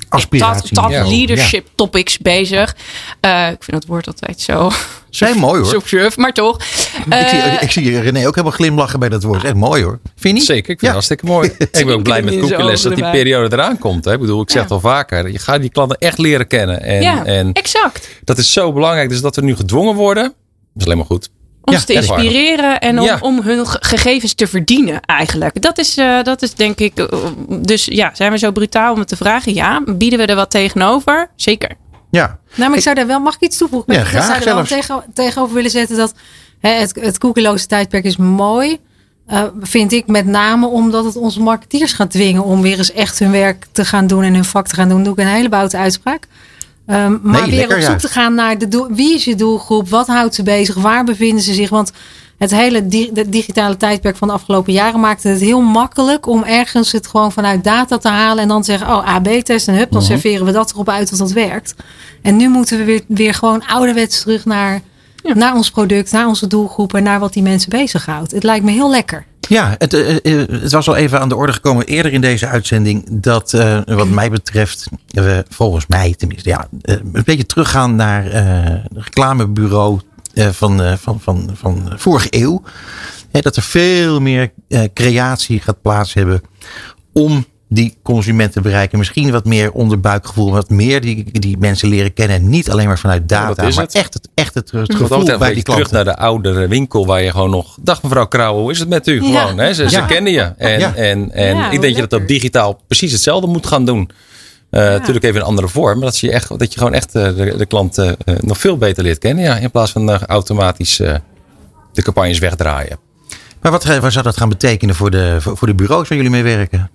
Aspiratie. 0.08 0.75
Top, 0.75 0.90
leadership 0.90 1.64
ja. 1.64 1.72
topics 1.75 2.19
bezig. 2.19 2.76
Uh, 3.20 3.50
ik 3.50 3.64
vind 3.64 3.81
dat 3.81 3.87
woord 3.87 4.06
altijd 4.06 4.40
zo. 4.40 4.70
Zijn 5.10 5.38
mooi 5.38 5.62
hoor. 5.62 5.82
Surf, 5.87 6.16
maar 6.16 6.32
toch. 6.32 6.56
ik, 7.10 7.26
zie, 7.28 7.38
ik 7.60 7.70
zie 7.70 8.00
René 8.00 8.26
ook 8.26 8.34
helemaal 8.34 8.56
glimlachen 8.56 9.00
bij 9.00 9.08
dat 9.08 9.22
woord. 9.22 9.44
Echt 9.44 9.55
mooi 9.55 9.82
hoor. 9.82 9.99
Vind 10.02 10.20
je 10.20 10.32
niet? 10.32 10.44
Zeker, 10.44 10.70
ik 10.70 10.78
vind 10.78 10.81
ja. 10.81 10.87
het 10.87 10.93
hartstikke 10.93 11.26
mooi. 11.26 11.49
ik 11.81 11.87
ben 11.87 11.94
ook 11.94 12.02
blij 12.02 12.22
met 12.22 12.38
Koekeles 12.38 12.82
dat 12.82 12.94
die 12.94 13.10
periode 13.10 13.56
eraan 13.56 13.78
komt. 13.78 14.05
Hè. 14.05 14.12
Ik 14.12 14.20
bedoel, 14.20 14.43
ik 14.43 14.50
zeg 14.50 14.62
het 14.62 14.70
al 14.70 14.81
vaker. 14.81 15.31
Je 15.31 15.38
gaat 15.38 15.60
die 15.60 15.70
klanten 15.70 15.99
echt 15.99 16.19
leren 16.19 16.46
kennen. 16.46 16.82
En, 16.82 17.02
ja, 17.02 17.25
en 17.25 17.52
exact. 17.52 18.08
Dat 18.25 18.38
is 18.38 18.52
zo 18.52 18.72
belangrijk. 18.72 19.08
Dus 19.08 19.20
dat 19.20 19.37
we 19.37 19.43
nu 19.43 19.56
gedwongen 19.56 19.94
worden, 19.94 20.22
dat 20.22 20.32
is 20.75 20.84
alleen 20.84 20.96
maar 20.96 21.06
goed. 21.06 21.28
Om 21.68 21.74
ja, 21.74 21.80
te 21.80 21.92
inspireren 21.92 22.80
en 22.80 22.98
om, 22.98 23.04
ja. 23.04 23.18
om, 23.20 23.40
hun 23.42 23.66
gegevens 23.66 24.34
te 24.34 24.46
verdienen 24.46 25.00
eigenlijk. 25.00 25.62
Dat 25.62 25.78
is, 25.78 25.98
uh, 25.98 26.22
dat 26.22 26.42
is 26.42 26.54
denk 26.54 26.78
ik... 26.78 26.98
Uh, 27.00 27.06
dus 27.48 27.84
ja, 27.84 28.10
zijn 28.14 28.32
we 28.32 28.38
zo 28.38 28.50
brutaal 28.50 28.92
om 28.92 28.98
het 28.98 29.08
te 29.08 29.16
vragen? 29.16 29.54
Ja. 29.54 29.82
Bieden 29.86 30.18
we 30.18 30.26
er 30.26 30.34
wat 30.34 30.50
tegenover? 30.50 31.30
Zeker. 31.36 31.70
Ja. 32.10 32.38
Nou, 32.54 32.68
maar 32.68 32.78
ik 32.78 32.84
zou 32.84 32.94
daar 32.94 33.06
wel... 33.06 33.20
Mag 33.20 33.34
ik 33.34 33.40
iets 33.40 33.56
toevoegen? 33.56 33.94
Ja, 33.94 34.04
graag 34.04 34.36
ik 34.36 34.42
zou 34.42 34.48
er 34.48 34.54
wel 34.54 34.64
tegen, 34.64 35.04
tegenover 35.14 35.54
willen 35.54 35.70
zetten 35.70 35.96
dat... 35.96 36.14
Hè, 36.60 36.70
het, 36.70 36.94
het 37.00 37.18
koekeloze 37.18 37.66
tijdperk 37.66 38.04
is 38.04 38.16
mooi. 38.16 38.78
Uh, 39.32 39.42
vind 39.60 39.92
ik 39.92 40.06
met 40.06 40.26
name 40.26 40.66
omdat 40.66 41.04
het 41.04 41.16
onze 41.16 41.40
marketeers 41.40 41.92
gaat 41.92 42.10
dwingen... 42.10 42.44
om 42.44 42.62
weer 42.62 42.78
eens 42.78 42.92
echt 42.92 43.18
hun 43.18 43.30
werk 43.30 43.66
te 43.72 43.84
gaan 43.84 44.06
doen 44.06 44.22
en 44.22 44.34
hun 44.34 44.44
vak 44.44 44.66
te 44.66 44.74
gaan 44.74 44.88
doen. 44.88 45.02
Doe 45.02 45.12
ik 45.12 45.18
een 45.18 45.26
hele 45.26 45.48
boute 45.48 45.76
uitspraak. 45.76 46.26
Um, 46.90 47.20
maar 47.23 47.40
nee, 47.40 47.50
weer 47.50 47.58
lekker, 47.58 47.76
op 47.76 47.82
zoek 47.82 47.93
ja. 47.93 47.99
te 47.99 48.08
gaan 48.08 48.35
naar 48.35 48.58
de 48.58 48.69
doel, 48.69 48.87
wie 48.90 49.14
is 49.14 49.25
je 49.25 49.35
doelgroep, 49.35 49.88
wat 49.88 50.06
houdt 50.06 50.35
ze 50.35 50.43
bezig, 50.43 50.75
waar 50.75 51.05
bevinden 51.05 51.43
ze 51.43 51.55
zich. 51.55 51.70
Want 51.70 51.93
het 52.38 52.50
hele 52.50 52.87
di 52.87 53.11
de 53.12 53.29
digitale 53.29 53.76
tijdperk 53.76 54.17
van 54.17 54.29
de 54.29 54.35
afgelopen 54.35 54.73
jaren 54.73 55.00
maakte 55.00 55.29
het 55.29 55.40
heel 55.40 55.61
makkelijk 55.61 56.26
om 56.26 56.44
ergens 56.44 56.93
het 56.93 57.06
gewoon 57.06 57.32
vanuit 57.32 57.64
data 57.64 57.99
te 57.99 58.08
halen 58.08 58.43
en 58.43 58.49
dan 58.49 58.62
te 58.62 58.70
zeggen, 58.70 58.88
oh 58.88 59.14
AB-test 59.14 59.69
en 59.69 59.75
hup, 59.75 59.90
dan 59.90 60.02
uh 60.02 60.08
-huh. 60.08 60.17
serveren 60.17 60.46
we 60.46 60.52
dat 60.52 60.70
erop 60.70 60.88
uit 60.88 61.11
dat 61.11 61.19
dat 61.19 61.32
werkt. 61.32 61.75
En 62.23 62.37
nu 62.37 62.49
moeten 62.49 62.79
we 62.79 62.85
weer, 62.85 63.02
weer 63.06 63.35
gewoon 63.35 63.67
ouderwets 63.67 64.20
terug 64.20 64.44
naar, 64.44 64.81
ja. 65.23 65.35
naar 65.35 65.55
ons 65.55 65.70
product, 65.70 66.12
naar 66.12 66.26
onze 66.26 66.46
doelgroep 66.46 66.95
en 66.95 67.02
naar 67.02 67.21
wat 67.21 67.33
die 67.33 67.42
mensen 67.42 67.71
bezighoudt. 67.71 68.30
Het 68.30 68.42
lijkt 68.42 68.64
me 68.64 68.71
heel 68.71 68.90
lekker. 68.90 69.25
Ja, 69.49 69.75
het, 69.78 69.93
het, 69.93 70.73
was 70.73 70.88
al 70.88 70.97
even 70.97 71.21
aan 71.21 71.28
de 71.28 71.37
orde 71.37 71.52
gekomen 71.52 71.87
eerder 71.87 72.12
in 72.12 72.21
deze 72.21 72.47
uitzending. 72.47 73.07
Dat 73.11 73.50
wat 73.87 74.09
mij 74.09 74.31
betreft, 74.31 74.88
we 75.07 75.45
volgens 75.49 75.87
mij 75.87 76.14
tenminste, 76.14 76.49
ja, 76.49 76.69
een 76.83 77.23
beetje 77.25 77.47
teruggaan 77.47 77.97
naar 77.97 78.25
het 78.33 78.87
reclamebureau 78.93 80.00
van, 80.35 80.99
van, 80.99 81.21
van, 81.21 81.50
van 81.55 81.93
vorige 81.97 82.28
eeuw. 82.31 82.62
Dat 83.31 83.57
er 83.57 83.62
veel 83.62 84.21
meer 84.21 84.52
creatie 84.95 85.61
gaat 85.61 85.83
plaats 85.83 86.14
hebben 86.14 86.43
om 87.12 87.47
die 87.68 87.96
consument 88.02 88.52
te 88.52 88.60
bereiken. 88.60 88.98
Misschien 88.98 89.30
wat 89.30 89.44
meer 89.44 89.72
onderbuikgevoel, 89.72 90.50
wat 90.50 90.70
meer 90.70 91.00
die, 91.00 91.40
die 91.40 91.58
mensen 91.58 91.88
leren 91.88 92.12
kennen. 92.12 92.37
En 92.37 92.48
niet 92.48 92.70
alleen 92.70 92.87
maar 92.87 92.98
vanuit 92.98 93.28
data, 93.28 93.62
ja, 93.62 93.75
maar 93.75 93.84
het. 93.84 93.94
echt 93.94 94.14
het, 94.14 94.28
echt 94.34 94.54
het, 94.54 94.70
het 94.70 94.94
gevoel 94.94 95.25
bij 95.25 95.54
die 95.54 95.62
klanten. 95.62 95.64
Terug 95.64 95.90
naar 95.90 96.04
de 96.04 96.16
oudere 96.16 96.68
winkel 96.68 97.06
waar 97.06 97.22
je 97.22 97.30
gewoon 97.30 97.50
nog... 97.50 97.76
Dag 97.80 98.02
mevrouw 98.02 98.26
Krauwe, 98.26 98.60
hoe 98.60 98.70
is 98.70 98.78
het 98.78 98.88
met 98.88 99.06
u? 99.06 99.22
Ja. 99.22 99.40
Gewoon, 99.40 99.58
hè? 99.58 99.75
Ze, 99.75 99.82
ja. 99.82 99.88
ze 99.88 100.04
kennen 100.06 100.32
je. 100.32 100.52
En, 100.56 100.80
ja. 100.80 100.94
en, 100.94 101.32
en 101.32 101.56
ik 101.56 101.70
denk 101.70 101.82
dat 101.82 101.94
je 101.94 102.06
dat 102.06 102.20
op 102.20 102.28
digitaal 102.28 102.80
precies 102.87 103.12
hetzelfde 103.12 103.46
moet 103.46 103.66
gaan 103.66 103.84
doen. 103.84 104.10
Uh, 104.70 104.80
Natuurlijk 104.80 105.25
even 105.25 105.40
een 105.40 105.46
andere 105.46 105.68
vorm, 105.68 105.98
maar 105.98 106.06
dat 106.06 106.18
je, 106.18 106.30
echt, 106.30 106.58
dat 106.58 106.72
je 106.72 106.78
gewoon 106.78 106.94
echt 106.94 107.14
uh, 107.16 107.25
de, 107.37 107.54
de 107.56 107.66
klant 107.66 107.98
uh, 107.98 108.10
nog 108.40 108.58
veel 108.58 108.76
beter 108.76 109.02
leert 109.02 109.18
kennen. 109.18 109.44
Ja, 109.44 109.56
in 109.56 109.70
plaats 109.70 109.92
van 109.92 110.10
automatisch 110.10 110.96
de 111.92 112.02
campagnes 112.02 112.38
wegdraaien. 112.38 112.98
Maar 113.60 113.72
wat, 113.72 113.84
wat 113.84 114.12
zou 114.12 114.25
dat 114.25 114.37
gaan 114.37 114.48
betekenen 114.48 114.94
voor 114.94 115.10
de, 115.10 115.37
voor, 115.40 115.56
voor 115.56 115.68
de 115.68 115.75
bureaus 115.75 116.08
waar 116.08 116.18
jullie 116.18 116.32
mee 116.32 116.42
werken? 116.42 116.90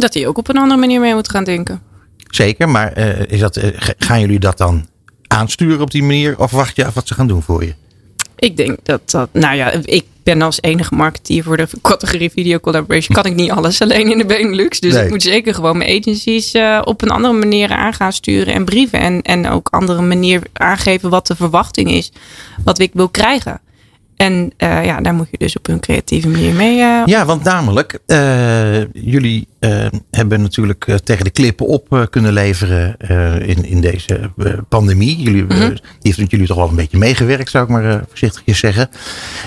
Dat 0.00 0.12
die 0.12 0.28
ook 0.28 0.38
op 0.38 0.48
een 0.48 0.56
andere 0.56 0.80
manier 0.80 1.00
mee 1.00 1.14
moet 1.14 1.30
gaan 1.30 1.44
denken. 1.44 1.80
Zeker, 2.30 2.68
maar 2.68 2.98
uh, 2.98 3.26
is 3.26 3.40
dat, 3.40 3.56
uh, 3.56 3.64
gaan 3.98 4.20
jullie 4.20 4.38
dat 4.38 4.58
dan 4.58 4.86
aansturen 5.26 5.80
op 5.80 5.90
die 5.90 6.02
manier? 6.02 6.38
Of 6.38 6.50
wacht 6.50 6.76
je 6.76 6.84
af 6.84 6.94
wat 6.94 7.08
ze 7.08 7.14
gaan 7.14 7.26
doen 7.26 7.42
voor 7.42 7.64
je? 7.64 7.74
Ik 8.36 8.56
denk 8.56 8.78
dat 8.82 9.10
dat, 9.10 9.28
nou 9.32 9.56
ja, 9.56 9.72
ik 9.84 10.04
ben 10.22 10.42
als 10.42 10.58
enige 10.62 10.94
marketeer 10.94 11.42
voor 11.42 11.56
de 11.56 11.66
categorie 11.82 12.30
video 12.30 12.58
collaboration. 12.58 13.16
Kan 13.16 13.30
ik 13.30 13.34
niet 13.34 13.50
alles 13.50 13.80
alleen 13.80 14.10
in 14.10 14.18
de 14.18 14.26
Benelux. 14.26 14.80
Dus 14.80 14.94
nee. 14.94 15.04
ik 15.04 15.10
moet 15.10 15.22
zeker 15.22 15.54
gewoon 15.54 15.76
mijn 15.78 16.00
agencies 16.00 16.54
uh, 16.54 16.82
op 16.84 17.02
een 17.02 17.10
andere 17.10 17.34
manier 17.34 17.70
aan 17.70 17.92
gaan 17.92 18.12
sturen 18.12 18.54
en 18.54 18.64
brieven. 18.64 19.00
En, 19.00 19.22
en 19.22 19.48
ook 19.48 19.68
andere 19.68 20.02
manier 20.02 20.42
aangeven 20.52 21.10
wat 21.10 21.26
de 21.26 21.36
verwachting 21.36 21.90
is. 21.90 22.12
Wat 22.64 22.78
ik 22.78 22.90
wil 22.92 23.08
krijgen. 23.08 23.60
En 24.16 24.52
uh, 24.58 24.84
ja, 24.84 25.00
daar 25.00 25.14
moet 25.14 25.28
je 25.30 25.38
dus 25.38 25.56
op 25.56 25.68
een 25.68 25.80
creatieve 25.80 26.28
manier 26.28 26.54
mee. 26.54 26.78
Uh... 26.78 27.02
Ja, 27.04 27.24
want 27.24 27.42
namelijk, 27.42 27.98
jullie 28.92 29.48
eh, 29.60 29.86
hebben 30.10 30.42
natuurlijk 30.42 30.86
eh, 30.86 30.94
tegen 30.94 31.24
de 31.24 31.30
klippen 31.30 31.66
op 31.66 31.92
eh, 31.92 32.02
kunnen 32.10 32.32
leveren 32.32 32.96
in, 33.46 33.64
in 33.64 33.80
deze 33.80 34.30
pandemie. 34.68 35.16
Jullie, 35.22 35.42
Mhm. 35.44 35.68
die 36.00 36.14
heeft 36.16 36.30
jullie 36.30 36.46
toch 36.46 36.56
wel 36.56 36.68
een 36.68 36.74
beetje 36.74 36.98
meegewerkt, 36.98 37.50
zou 37.50 37.64
ik 37.64 37.70
maar 37.70 38.02
voorzichtig 38.08 38.56
zeggen. 38.56 38.88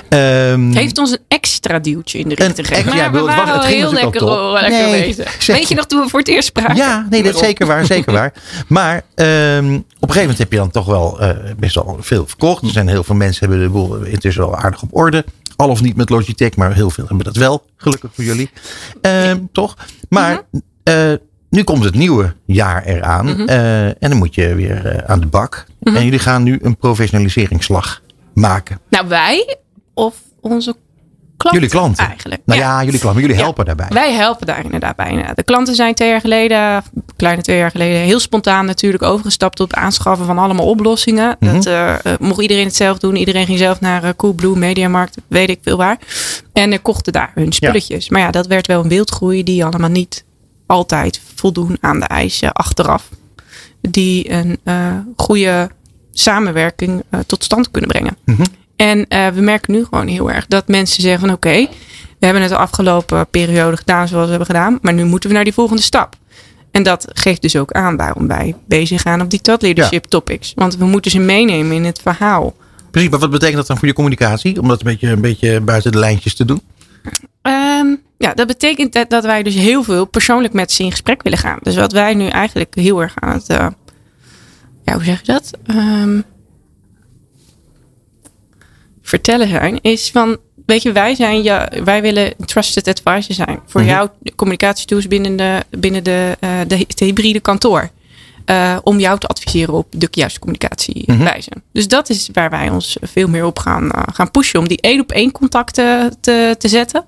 Ehm, 0.10 0.72
Heeft 0.72 0.98
ons 0.98 1.12
een 1.12 1.17
extra 1.27 1.79
duwtje 1.79 2.20
in 2.20 2.29
de 2.29 2.36
ring 2.36 2.50
Een 2.50 2.55
te 2.55 2.63
geven. 2.63 2.84
extra- 2.84 2.96
ja, 3.03 3.12
we 3.12 3.17
het 3.17 3.25
was- 3.25 3.36
waren 3.36 3.53
het 3.53 3.63
ging 3.63 3.75
heel 3.75 3.91
natuurlijk 3.91 4.20
lekker, 4.22 4.51
lekker 4.51 4.89
Nee. 4.89 5.15
Weet 5.58 5.67
je 5.67 5.75
nog 5.75 5.86
toen 5.86 6.01
we 6.03 6.10
voor 6.10 6.20
het 6.20 6.27
eerst 6.27 6.48
spraken? 6.48 6.75
Ja, 6.75 7.08
nee, 7.10 7.24
dat 7.24 7.34
is 7.34 7.39
zeker 7.39 7.67
waar, 7.67 7.86
zeker 7.86 8.13
waar. 8.13 8.34
Maar 8.67 9.01
ehm, 9.15 9.74
op 9.74 10.10
een 10.10 10.15
gegeven 10.15 10.20
moment 10.22 10.38
heb 10.38 10.51
je 10.51 10.58
dan 10.58 10.72
toch 10.72 10.86
wel 10.86 11.20
best 11.60 11.75
wel 11.75 11.98
veel 12.01 12.27
verkocht. 12.27 12.63
Er 12.63 12.70
zijn 12.70 12.88
heel 12.88 13.03
veel 13.03 13.15
mensen 13.15 13.48
hebben 13.50 13.65
de 13.65 13.72
boel 13.74 13.96
intussen 14.03 14.43
wel 14.43 14.55
aardig 14.58 14.82
op 14.82 14.89
orde. 14.91 15.25
Al 15.63 15.70
of 15.70 15.82
niet 15.82 15.96
met 15.96 16.10
Logitech, 16.10 16.55
maar 16.55 16.74
heel 16.74 16.89
veel 16.89 17.05
hebben 17.08 17.25
dat 17.25 17.36
wel. 17.36 17.65
Gelukkig 17.75 18.12
voor 18.13 18.24
jullie. 18.24 18.50
Ehm, 19.01 19.39
Toch? 19.51 19.77
Maar 20.10 20.41
eh, 20.84 21.13
nu 21.50 21.63
komt 21.63 21.84
het 21.84 21.96
nieuwe 21.96 22.36
jaar 22.46 22.84
eraan. 22.84 23.25
Mhm. 23.25 23.48
eh, 23.48 23.86
en 23.86 23.96
dan 24.00 24.17
moet 24.17 24.36
je 24.36 24.55
weer 24.55 24.86
eh, 24.86 25.10
aan 25.12 25.20
de 25.20 25.25
bak. 25.25 25.65
Mhm. 25.79 25.96
En 25.96 26.03
jullie 26.03 26.20
gaan 26.20 26.43
nu 26.43 26.60
een 26.62 26.77
professionaliseringsslag 26.77 28.01
maken. 28.34 28.79
Nou, 28.89 29.08
wij 29.08 29.58
of 29.93 30.15
onze 30.39 30.75
jullie 31.51 31.69
klanten. 31.69 32.07
eigenlijk. 32.07 32.41
Nou 32.45 32.59
Ja. 32.59 32.65
ja, 32.65 32.83
jullie 32.83 33.00
klanten. 33.00 33.12
Maar 33.12 33.21
jullie 33.21 33.35
Ja. 33.38 33.43
helpen 33.43 33.65
daarbij. 33.65 33.88
Wij 33.89 34.13
helpen 34.13 34.47
daar 34.47 34.63
inderdaad 34.63 34.95
bij. 34.95 35.31
De 35.35 35.43
klanten 35.43 35.75
zijn 35.75 35.93
twee 35.93 36.09
jaar 36.09 36.19
geleden, 36.21 36.83
kleine 37.15 37.41
twee 37.41 37.57
jaar 37.57 37.71
geleden, 37.71 38.00
heel 38.01 38.19
spontaan 38.19 38.65
natuurlijk 38.65 39.03
overgestapt 39.03 39.59
op 39.59 39.69
het 39.69 39.79
aanschaffen 39.79 40.25
van 40.25 40.38
allemaal 40.38 40.65
oplossingen. 40.65 41.35
Mhm. 41.39 41.53
Dat 41.53 41.65
eh, 41.65 41.93
eh, 41.93 42.19
mocht 42.19 42.41
iedereen 42.41 42.65
het 42.65 42.75
zelf 42.75 42.97
doen. 42.97 43.15
Iedereen 43.15 43.45
ging 43.45 43.57
zelf 43.57 43.79
naar 43.79 44.03
uh, 44.03 44.09
Coolblue, 44.15 44.55
Mediamarkt, 44.57 45.17
weet 45.27 45.50
ik 45.50 45.59
veel 45.62 45.77
waar. 45.77 45.97
En 46.53 46.71
uh, 46.71 46.77
kochten 46.81 47.13
daar 47.13 47.31
hun 47.35 47.51
spulletjes. 47.51 48.09
Maar 48.09 48.21
ja, 48.21 48.31
dat 48.31 48.47
werd 48.47 48.67
wel 48.67 48.83
een 48.83 48.89
wildgroei 48.89 49.43
die 49.43 49.65
allemaal 49.65 49.89
niet 49.89 50.23
altijd 50.65 51.21
voldoen 51.35 51.77
aan 51.81 52.00
de 52.00 52.05
eisen 52.05 52.51
achteraf. 52.53 53.09
Die 53.81 54.31
een 54.31 54.59
goede 55.15 55.69
samenwerking 56.12 57.03
tot 57.25 57.43
stand 57.43 57.71
kunnen 57.71 57.89
brengen. 57.89 58.17
Mhm. 58.25 58.43
En 58.83 59.05
uh, 59.09 59.27
we 59.27 59.41
merken 59.41 59.73
nu 59.73 59.83
gewoon 59.83 60.07
heel 60.07 60.31
erg 60.31 60.47
dat 60.47 60.67
mensen 60.67 61.01
zeggen 61.01 61.19
van 61.19 61.31
oké, 61.31 61.47
okay, 61.47 61.69
we 62.19 62.25
hebben 62.25 62.41
het 62.41 62.51
de 62.51 62.57
afgelopen 62.57 63.27
periode 63.27 63.77
gedaan 63.77 64.07
zoals 64.07 64.23
we 64.23 64.29
hebben 64.29 64.47
gedaan, 64.47 64.79
maar 64.81 64.93
nu 64.93 65.03
moeten 65.03 65.29
we 65.29 65.35
naar 65.35 65.43
die 65.43 65.53
volgende 65.53 65.81
stap. 65.81 66.15
En 66.71 66.83
dat 66.83 67.07
geeft 67.13 67.41
dus 67.41 67.55
ook 67.55 67.71
aan 67.71 67.97
waarom 67.97 68.27
wij 68.27 68.55
bezig 68.67 69.01
gaan 69.01 69.21
op 69.21 69.29
die 69.29 69.41
thought 69.41 69.63
leadership 69.63 70.03
ja. 70.03 70.09
topics. 70.09 70.51
Want 70.55 70.77
we 70.77 70.85
moeten 70.85 71.11
ze 71.11 71.19
meenemen 71.19 71.75
in 71.75 71.85
het 71.85 71.99
verhaal. 72.01 72.55
Precies, 72.91 73.09
maar 73.09 73.19
wat 73.19 73.29
betekent 73.29 73.57
dat 73.57 73.67
dan 73.67 73.77
voor 73.77 73.87
je 73.87 73.93
communicatie? 73.93 74.61
Om 74.61 74.67
dat 74.67 74.79
een 74.79 74.85
beetje, 74.85 75.07
een 75.07 75.21
beetje 75.21 75.61
buiten 75.61 75.91
de 75.91 75.99
lijntjes 75.99 76.35
te 76.35 76.45
doen? 76.45 76.61
Um, 77.41 78.01
ja, 78.17 78.33
dat 78.33 78.47
betekent 78.47 78.93
dat, 78.93 79.09
dat, 79.09 79.23
wij 79.23 79.43
dus 79.43 79.55
heel 79.55 79.83
veel 79.83 80.05
persoonlijk 80.05 80.53
met 80.53 80.71
ze 80.71 80.83
in 80.83 80.91
gesprek 80.91 81.23
willen 81.23 81.39
gaan. 81.39 81.59
Dus 81.61 81.75
wat 81.75 81.91
wij 81.91 82.13
nu 82.13 82.27
eigenlijk 82.27 82.75
heel 82.75 83.01
erg 83.01 83.13
aan 83.15 83.33
het. 83.33 83.49
Uh, 83.49 83.67
ja, 84.83 84.93
hoe 84.93 85.03
zeg 85.03 85.19
je 85.19 85.31
dat? 85.31 85.51
Um, 85.67 86.23
vertellen 89.13 89.48
zijn, 89.48 89.82
is 89.82 90.12
van. 90.12 90.38
Weet 90.65 90.82
je, 90.82 90.91
wij, 90.91 91.15
zijn, 91.15 91.43
ja, 91.43 91.70
wij 91.84 92.01
willen 92.01 92.34
trusted 92.46 92.88
advisor 92.88 93.36
zijn 93.36 93.60
voor 93.65 93.82
mm 93.82 93.88
-hmm. 93.88 93.96
jouw 93.96 94.12
communicatietools 94.36 95.08
binnen, 95.08 95.36
de, 95.36 95.63
binnen 95.77 96.03
de, 96.03 96.38
uh, 96.39 96.50
de, 96.67 96.77
het 96.77 97.00
hybride 97.00 97.39
kantoor. 97.39 97.89
Uh, 98.46 98.77
om 98.84 99.00
jou 99.00 99.20
te 99.20 99.27
adviseren 99.27 99.74
op 99.74 99.88
de 99.89 100.08
juiste 100.12 100.39
communicatiewijze. 100.39 101.50
Mm 101.53 101.62
-hmm. 101.62 101.70
Dus 101.72 101.88
dat 101.88 102.10
is 102.10 102.29
waar 102.34 102.50
wij 102.50 102.70
ons 102.70 102.98
veel 103.01 103.27
meer 103.27 103.46
op 103.46 103.60
gaan, 103.60 103.84
uh, 103.84 104.01
gaan 104.13 104.32
pushen. 104.32 104.60
Om 104.60 104.67
die 104.67 104.82
één 104.82 105.00
op 105.00 105.12
één 105.12 105.32
contacten 105.32 106.15
te, 106.20 106.55
te 106.58 106.67
zetten. 106.67 107.05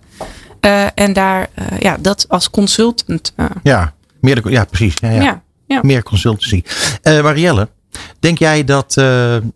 Uh, 0.61 0.85
en 0.95 1.13
daar, 1.13 1.49
ja, 1.79 1.97
dat 1.99 2.25
als 2.29 2.49
consultant. 2.49 3.33
ja, 3.63 3.93
meer 4.21 4.41
de, 4.41 4.49
ja, 4.49 4.65
precies. 4.65 4.93
Ja, 4.99 5.09
ja. 5.09 5.21
Ja, 5.21 5.43
ja. 5.67 5.79
Meer 5.83 6.03
consultancy. 6.03 6.63
Marielle, 7.03 7.69
denk 8.19 8.39
jij 8.39 8.63
dat 8.63 8.97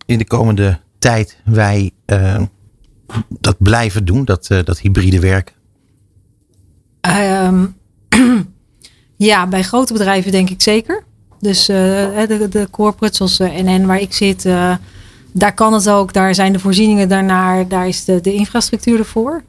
in 0.06 0.18
de 0.18 0.26
komende 0.28 0.80
tijd 1.00 1.38
wij 1.46 1.92
dat 3.40 3.56
blijven 3.58 4.06
doen, 4.06 4.26
dat, 4.26 4.48
dat 4.48 4.80
hybride 4.80 5.20
werken? 5.20 5.56
Um, 7.46 7.76
ja, 9.30 9.48
bij 9.48 9.64
grote 9.64 9.94
bedrijven 9.94 10.32
denk 10.32 10.50
ik 10.50 10.62
zeker. 10.62 11.04
Dus 11.40 11.70
uh, 11.70 11.78
de, 12.28 12.48
de 12.50 12.68
corporates 12.72 13.18
zoals 13.18 13.38
NN 13.38 13.86
waar 13.86 14.00
ik 14.00 14.14
zit, 14.14 14.44
daar 15.32 15.54
kan 15.54 15.74
het 15.74 15.90
ook. 15.90 16.14
Daar 16.14 16.36
zijn 16.36 16.54
de 16.54 16.60
voorzieningen 16.60 17.10
daarnaar. 17.10 17.68
Daar 17.68 17.88
is 17.88 18.06
de, 18.06 18.22
de 18.22 18.34
infrastructuur 18.34 19.00
ervoor. 19.00 19.44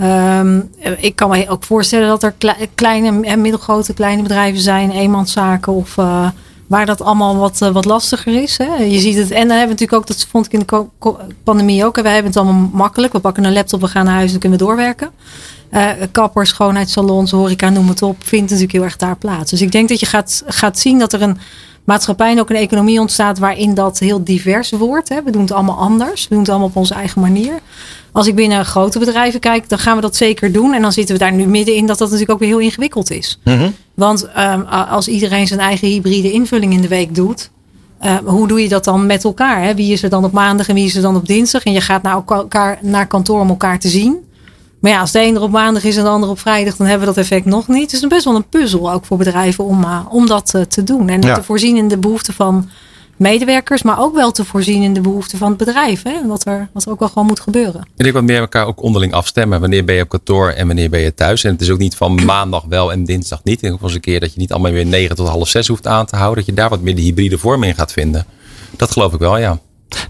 Um, 0.00 0.70
ik 0.98 1.16
kan 1.16 1.30
me 1.30 1.48
ook 1.48 1.64
voorstellen 1.64 2.08
dat 2.08 2.22
er 2.22 2.34
kleine 2.74 3.26
en 3.26 3.40
middelgrote 3.40 3.94
kleine 3.94 4.22
bedrijven 4.22 4.60
zijn, 4.60 4.90
eenmanszaken 4.90 5.72
of 5.72 5.96
waar 6.68 6.86
dat 6.86 7.02
allemaal 7.02 7.36
wat, 7.36 7.60
uh, 7.62 7.68
wat 7.70 7.84
lastiger 7.84 8.42
is. 8.42 8.58
Hè. 8.58 8.74
Je 8.74 8.98
ziet 8.98 9.16
het. 9.16 9.30
En 9.30 9.48
dan 9.48 9.56
hebben 9.56 9.76
we 9.76 9.84
natuurlijk 9.84 9.92
ook, 9.92 10.06
dat 10.06 10.26
vond 10.30 10.46
ik 10.46 10.52
in 10.52 10.62
de 10.66 10.86
pandemie 11.44 11.84
ook. 11.84 11.96
We 11.96 12.08
hebben 12.08 12.30
het 12.30 12.36
allemaal 12.36 12.70
makkelijk. 12.72 13.12
We 13.12 13.18
pakken 13.18 13.44
een 13.44 13.52
laptop, 13.52 13.80
we 13.80 13.88
gaan 13.88 14.04
naar 14.04 14.14
huis 14.14 14.32
en 14.32 14.38
kunnen 14.38 14.58
we 14.58 14.64
doorwerken. 14.64 15.10
Uh, 15.70 15.90
kappers, 16.12 16.48
schoonheidssalons, 16.48 17.30
horeca, 17.30 17.68
noem 17.68 17.88
het 17.88 18.02
op, 18.02 18.16
vindt 18.18 18.44
natuurlijk 18.44 18.72
heel 18.72 18.82
erg 18.82 18.96
daar 18.96 19.16
plaats. 19.16 19.50
Dus 19.50 19.62
ik 19.62 19.72
denk 19.72 19.88
dat 19.88 20.00
je 20.00 20.06
gaat, 20.06 20.42
gaat 20.46 20.78
zien 20.78 20.98
dat 20.98 21.12
er 21.12 21.22
een 21.22 21.38
maatschappij 21.88 22.30
en 22.30 22.40
ook 22.40 22.50
een 22.50 22.56
economie 22.56 23.00
ontstaat 23.00 23.38
waarin 23.38 23.74
dat 23.74 23.98
heel 23.98 24.24
divers 24.24 24.70
wordt. 24.70 25.08
Hè. 25.08 25.22
We 25.22 25.30
doen 25.30 25.42
het 25.42 25.52
allemaal 25.52 25.78
anders. 25.78 26.22
We 26.22 26.28
doen 26.28 26.38
het 26.38 26.48
allemaal 26.48 26.68
op 26.68 26.76
onze 26.76 26.94
eigen 26.94 27.20
manier. 27.20 27.52
Als 28.12 28.26
ik 28.26 28.34
binnen 28.34 28.64
grote 28.64 28.98
bedrijven 28.98 29.40
kijk, 29.40 29.68
dan 29.68 29.78
gaan 29.78 29.96
we 29.96 30.02
dat 30.02 30.16
zeker 30.16 30.52
doen. 30.52 30.72
En 30.72 30.82
dan 30.82 30.92
zitten 30.92 31.14
we 31.14 31.20
daar 31.20 31.32
nu 31.32 31.46
middenin 31.46 31.86
dat 31.86 31.98
dat 31.98 32.10
natuurlijk 32.10 32.32
ook 32.32 32.38
weer 32.38 32.48
heel 32.48 32.66
ingewikkeld 32.66 33.10
is. 33.10 33.38
Mm 33.44 33.58
-hmm. 33.58 33.74
Want 33.94 34.28
um, 34.38 34.62
als 34.68 35.08
iedereen 35.08 35.46
zijn 35.46 35.60
eigen 35.60 35.88
hybride 35.88 36.32
invulling 36.32 36.72
in 36.72 36.80
de 36.80 36.88
week 36.88 37.14
doet. 37.14 37.50
Uh, 38.04 38.16
hoe 38.24 38.48
doe 38.48 38.62
je 38.62 38.68
dat 38.68 38.84
dan 38.84 39.06
met 39.06 39.24
elkaar? 39.24 39.62
Hè? 39.62 39.74
Wie 39.74 39.92
is 39.92 40.02
er 40.02 40.10
dan 40.10 40.24
op 40.24 40.32
maandag 40.32 40.68
en 40.68 40.74
wie 40.74 40.84
is 40.84 40.96
er 40.96 41.02
dan 41.02 41.16
op 41.16 41.26
dinsdag? 41.26 41.64
En 41.64 41.72
je 41.72 41.80
gaat 41.80 42.02
naar, 42.02 42.22
elkaar, 42.26 42.78
naar 42.82 43.06
kantoor 43.06 43.40
om 43.40 43.48
elkaar 43.48 43.78
te 43.78 43.88
zien. 43.88 44.27
Maar 44.80 44.90
ja, 44.90 45.00
als 45.00 45.12
de 45.12 45.22
een 45.22 45.34
er 45.34 45.42
op 45.42 45.50
maandag 45.50 45.84
is 45.84 45.96
en 45.96 46.02
de 46.02 46.08
ander 46.08 46.28
op 46.28 46.38
vrijdag, 46.38 46.76
dan 46.76 46.86
hebben 46.86 47.08
we 47.08 47.14
dat 47.14 47.24
effect 47.24 47.44
nog 47.44 47.68
niet. 47.68 47.90
Het 47.90 48.02
is 48.02 48.08
best 48.08 48.24
wel 48.24 48.34
een 48.34 48.48
puzzel 48.48 48.92
ook 48.92 49.04
voor 49.04 49.16
bedrijven 49.16 49.64
om, 49.64 49.84
uh, 49.84 50.00
om 50.10 50.26
dat 50.26 50.52
uh, 50.56 50.62
te 50.62 50.82
doen. 50.82 51.08
En 51.08 51.20
ja. 51.20 51.34
te 51.34 51.42
voorzien 51.42 51.76
in 51.76 51.88
de 51.88 51.98
behoeften 51.98 52.34
van 52.34 52.68
medewerkers, 53.16 53.82
maar 53.82 54.00
ook 54.00 54.14
wel 54.14 54.30
te 54.30 54.44
voorzien 54.44 54.82
in 54.82 54.94
de 54.94 55.00
behoeften 55.00 55.38
van 55.38 55.48
het 55.48 55.58
bedrijf. 55.58 56.02
Hè? 56.02 56.26
Wat, 56.26 56.46
er, 56.46 56.68
wat 56.72 56.84
er 56.84 56.90
ook 56.90 56.98
wel 56.98 57.08
gewoon 57.08 57.26
moet 57.26 57.40
gebeuren. 57.40 57.88
En 57.96 58.06
ik 58.06 58.12
wat 58.12 58.22
meer 58.22 58.38
elkaar 58.38 58.66
ook 58.66 58.82
onderling 58.82 59.12
afstemmen. 59.12 59.60
Wanneer 59.60 59.84
ben 59.84 59.94
je 59.94 60.02
op 60.02 60.08
kantoor 60.08 60.48
en 60.48 60.66
wanneer 60.66 60.90
ben 60.90 61.00
je 61.00 61.14
thuis? 61.14 61.44
En 61.44 61.52
het 61.52 61.60
is 61.60 61.70
ook 61.70 61.78
niet 61.78 61.96
van 61.96 62.24
maandag 62.24 62.64
wel 62.68 62.92
en 62.92 63.04
dinsdag 63.04 63.40
niet. 63.44 63.62
En 63.62 63.72
ook 63.72 63.80
wel 63.80 63.88
eens 63.88 63.94
een 63.94 64.02
keer 64.04 64.20
dat 64.20 64.32
je 64.32 64.38
niet 64.40 64.52
allemaal 64.52 64.72
weer 64.72 64.86
9 64.86 65.16
tot 65.16 65.28
half 65.28 65.48
6 65.48 65.68
hoeft 65.68 65.86
aan 65.86 66.06
te 66.06 66.16
houden. 66.16 66.36
Dat 66.36 66.46
je 66.46 66.60
daar 66.60 66.68
wat 66.68 66.80
meer 66.80 66.94
de 66.94 67.02
hybride 67.02 67.38
vorm 67.38 67.62
in 67.62 67.74
gaat 67.74 67.92
vinden. 67.92 68.26
Dat 68.76 68.90
geloof 68.90 69.12
ik 69.12 69.18
wel, 69.18 69.38
ja. 69.38 69.58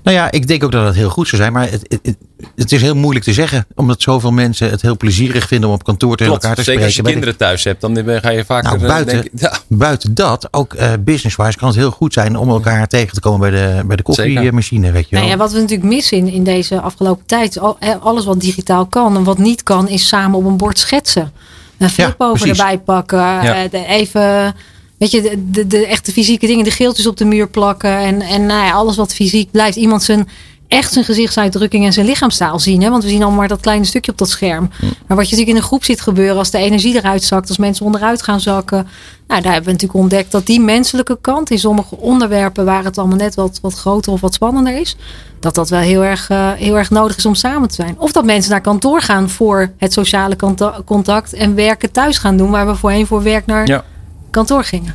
Nou 0.03 0.17
ja, 0.17 0.31
ik 0.31 0.47
denk 0.47 0.65
ook 0.65 0.73
dat 0.73 0.87
het 0.87 0.95
heel 0.95 1.11
goed 1.11 1.29
zou 1.29 1.43
zijn. 1.43 1.53
Maar 1.53 1.71
het, 1.71 1.99
het, 2.03 2.17
het, 2.55 2.73
is 2.73 2.81
heel 2.81 2.95
moeilijk 2.95 3.25
te 3.25 3.33
zeggen. 3.33 3.67
Omdat 3.75 4.03
zoveel 4.03 4.33
mensen 4.33 4.71
het 4.71 4.83
heel 4.83 4.97
plezierig 4.97 5.47
vinden 5.47 5.69
om 5.69 5.75
op 5.75 5.85
kantoor 5.85 6.17
tegen 6.17 6.33
Klopt, 6.33 6.43
elkaar 6.43 6.57
te 6.57 6.63
zeker 6.63 6.91
spreken. 6.91 7.03
als 7.03 7.13
je 7.13 7.13
kinderen 7.13 7.37
thuis 7.37 7.65
hebt, 7.65 7.81
dan 7.81 8.21
ga 8.21 8.31
je 8.31 8.45
vaker... 8.45 8.69
Nou, 8.69 8.87
buiten, 8.87 9.21
denk, 9.21 9.29
ja. 9.41 9.59
buiten 9.67 10.15
dat, 10.15 10.49
ook 10.51 10.75
uh, 10.75 10.93
business-wise, 11.01 11.59
kan 11.59 11.69
het 11.69 11.77
heel 11.77 11.91
goed 11.91 12.13
zijn 12.13 12.37
om 12.37 12.49
elkaar 12.49 12.89
tegen 12.89 13.15
te 13.15 13.21
komen 13.21 13.51
bij 13.51 13.61
de, 13.61 13.83
bij 13.87 13.97
de 13.97 14.03
koffiemachine. 14.03 14.91
Weet 14.91 15.09
je 15.09 15.11
wel. 15.11 15.21
Nou 15.21 15.33
ja, 15.33 15.39
wat 15.39 15.53
we 15.53 15.61
natuurlijk 15.61 15.89
missen 15.89 16.17
in, 16.17 16.29
in 16.29 16.45
deze 16.45 16.81
afgelopen 16.81 17.27
tijd. 17.27 17.61
Alles 18.01 18.25
wat 18.25 18.41
digitaal 18.41 18.87
kan 18.87 19.17
en 19.17 19.25
wat 19.25 19.39
niet 19.39 19.63
kan, 19.63 19.89
is 19.89 20.09
samen 20.09 20.39
op 20.39 20.45
een 20.45 20.57
bord 20.57 20.79
schetsen. 20.79 21.33
Een 21.79 21.91
flipbover 21.91 22.47
ja, 22.47 22.53
erbij 22.53 22.79
pakken. 22.79 23.19
Ja. 23.19 23.73
Uh, 23.73 23.91
even... 23.91 24.55
Weet 24.99 25.11
je, 25.11 25.23
de, 25.23 25.51
de, 25.51 25.67
de, 25.67 25.87
echte 25.87 26.13
fysieke 26.13 26.47
dingen, 26.47 26.65
de 26.65 26.71
geeltjes 26.71 27.07
op 27.07 27.17
de 27.17 27.25
muur 27.25 27.49
plakken. 27.49 27.99
En, 27.99 28.21
en 28.21 28.47
nou 28.47 28.67
ja, 28.67 28.73
alles 28.73 28.97
wat 28.97 29.15
fysiek 29.15 29.51
blijft. 29.51 29.77
Iemand 29.77 30.03
zijn, 30.03 30.29
echt 30.69 30.93
zijn 30.93 31.05
gezichtsuitdrukking 31.05 31.85
en 31.85 31.93
zijn 31.93 32.07
lichaamstaal 32.07 32.59
zien. 32.59 32.83
Hè? 32.83 32.91
Want 32.91 33.03
we 33.03 33.09
zien 33.09 33.21
allemaal 33.21 33.39
maar 33.39 33.49
dat 33.49 33.61
kleine 33.61 33.85
stukje 33.85 34.13
op 34.13 34.19
dat 34.19 34.29
scherm. 34.31 34.71
Maar 34.81 35.17
wat 35.17 35.29
je 35.29 35.37
natuurlijk 35.37 35.49
in 35.49 35.57
een 35.57 35.63
groep 35.63 35.85
ziet 35.85 36.01
gebeuren. 36.01 36.37
Als 36.37 36.51
de 36.51 36.59
energie 36.59 36.95
eruit 36.95 37.25
zakt. 37.25 37.49
Als 37.49 37.59
mensen 37.59 37.87
onderuit 37.87 38.23
gaan 38.23 38.41
zakken. 38.41 38.89
Nou, 39.27 39.43
daar 39.43 39.53
hebben 39.53 39.65
we 39.65 39.73
natuurlijk 39.73 40.01
ontdekt 40.01 40.33
dat 40.33 40.47
die 40.47 40.61
menselijke 40.61 41.19
kant. 41.21 41.51
In 41.51 41.59
sommige 41.59 41.97
onderwerpen 41.97 42.65
waar 42.65 42.85
het 42.85 42.99
allemaal 42.99 43.17
net 43.17 43.35
wat, 43.35 43.59
wat 43.63 43.75
groter 43.75 44.13
of 44.13 44.21
wat 44.21 44.35
spannender 44.35 44.81
is. 44.81 44.97
Dat 45.41 45.55
dat 45.55 45.69
wel 45.69 45.81
heel 45.81 46.05
erg, 46.05 46.31
uh, 46.31 46.53
heel 46.53 46.79
erg 46.79 46.91
nodig 46.91 47.17
is 47.17 47.27
om 47.27 47.35
samen 47.35 47.69
te 47.69 47.75
zijn. 47.75 47.95
Of 47.99 48.13
dat 48.13 48.25
mensen 48.25 48.51
naar 48.51 48.61
kantoor 48.61 49.01
gaan 49.01 49.29
voor 49.31 49.73
het 49.79 49.93
sociale 49.93 50.37
contact. 50.85 51.33
En 51.33 51.55
werken 51.55 51.93
thuis 51.93 52.19
gaan 52.19 52.37
doen. 52.37 52.51
Waar 52.51 52.67
we 52.67 52.75
voorheen 52.75 53.07
voor 53.07 53.23
werk 53.23 53.47
naar... 53.47 53.67
Ja 53.67 53.85
kantoor 54.31 54.65
gingen. 54.65 54.95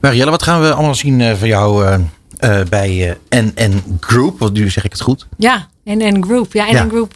Marielle, 0.00 0.30
wat 0.30 0.42
gaan 0.42 0.60
we 0.60 0.72
allemaal 0.72 0.94
zien 0.94 1.20
uh, 1.20 1.34
van 1.34 1.48
jou 1.48 1.98
uh, 2.44 2.58
uh, 2.58 2.64
bij 2.68 3.16
NN 3.30 3.82
Group? 4.00 4.38
Want 4.38 4.52
nu 4.52 4.70
zeg 4.70 4.84
ik 4.84 4.92
het 4.92 5.00
goed. 5.00 5.26
Ja, 5.36 5.68
NN 5.84 6.22
Group. 6.24 6.52
Ja, 6.52 6.64
NN 6.64 6.72
ja. 6.72 6.86
Group, 6.88 7.14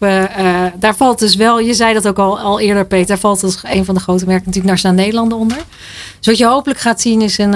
daar 0.80 0.96
valt 0.96 1.18
dus 1.18 1.34
wel, 1.34 1.60
je 1.60 1.74
zei 1.74 1.94
dat 1.94 2.08
ook 2.08 2.18
al, 2.18 2.38
al 2.38 2.60
eerder 2.60 2.86
Peter, 2.86 3.06
daar 3.06 3.18
valt 3.18 3.40
dus 3.40 3.58
een 3.62 3.84
van 3.84 3.94
de 3.94 4.00
grote 4.00 4.26
merken 4.26 4.44
natuurlijk 4.46 4.72
Nationaal 4.72 4.96
Nederlanden 4.96 5.38
onder. 5.38 5.58
Dus 6.18 6.26
wat 6.26 6.38
je 6.38 6.46
hopelijk 6.46 6.80
gaat 6.80 7.00
zien 7.00 7.22
is 7.22 7.38
een, 7.38 7.54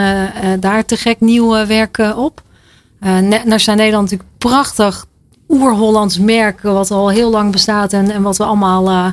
daar 0.61 0.85
te 0.85 0.97
gek 0.97 1.21
nieuw 1.21 1.67
werk 1.67 2.13
op. 2.17 2.43
Nationaal 3.45 3.77
Nederland 3.77 4.11
natuurlijk 4.11 4.39
prachtig 4.39 5.07
oer-Hollands 5.49 6.19
merk 6.19 6.61
wat 6.63 6.91
al 6.91 7.11
heel 7.11 7.31
lang 7.31 7.53
bestaat 7.53 7.93
en, 7.93 8.11
en 8.11 8.23
wat 8.23 8.37
we 8.37 8.45
allemaal 8.45 9.13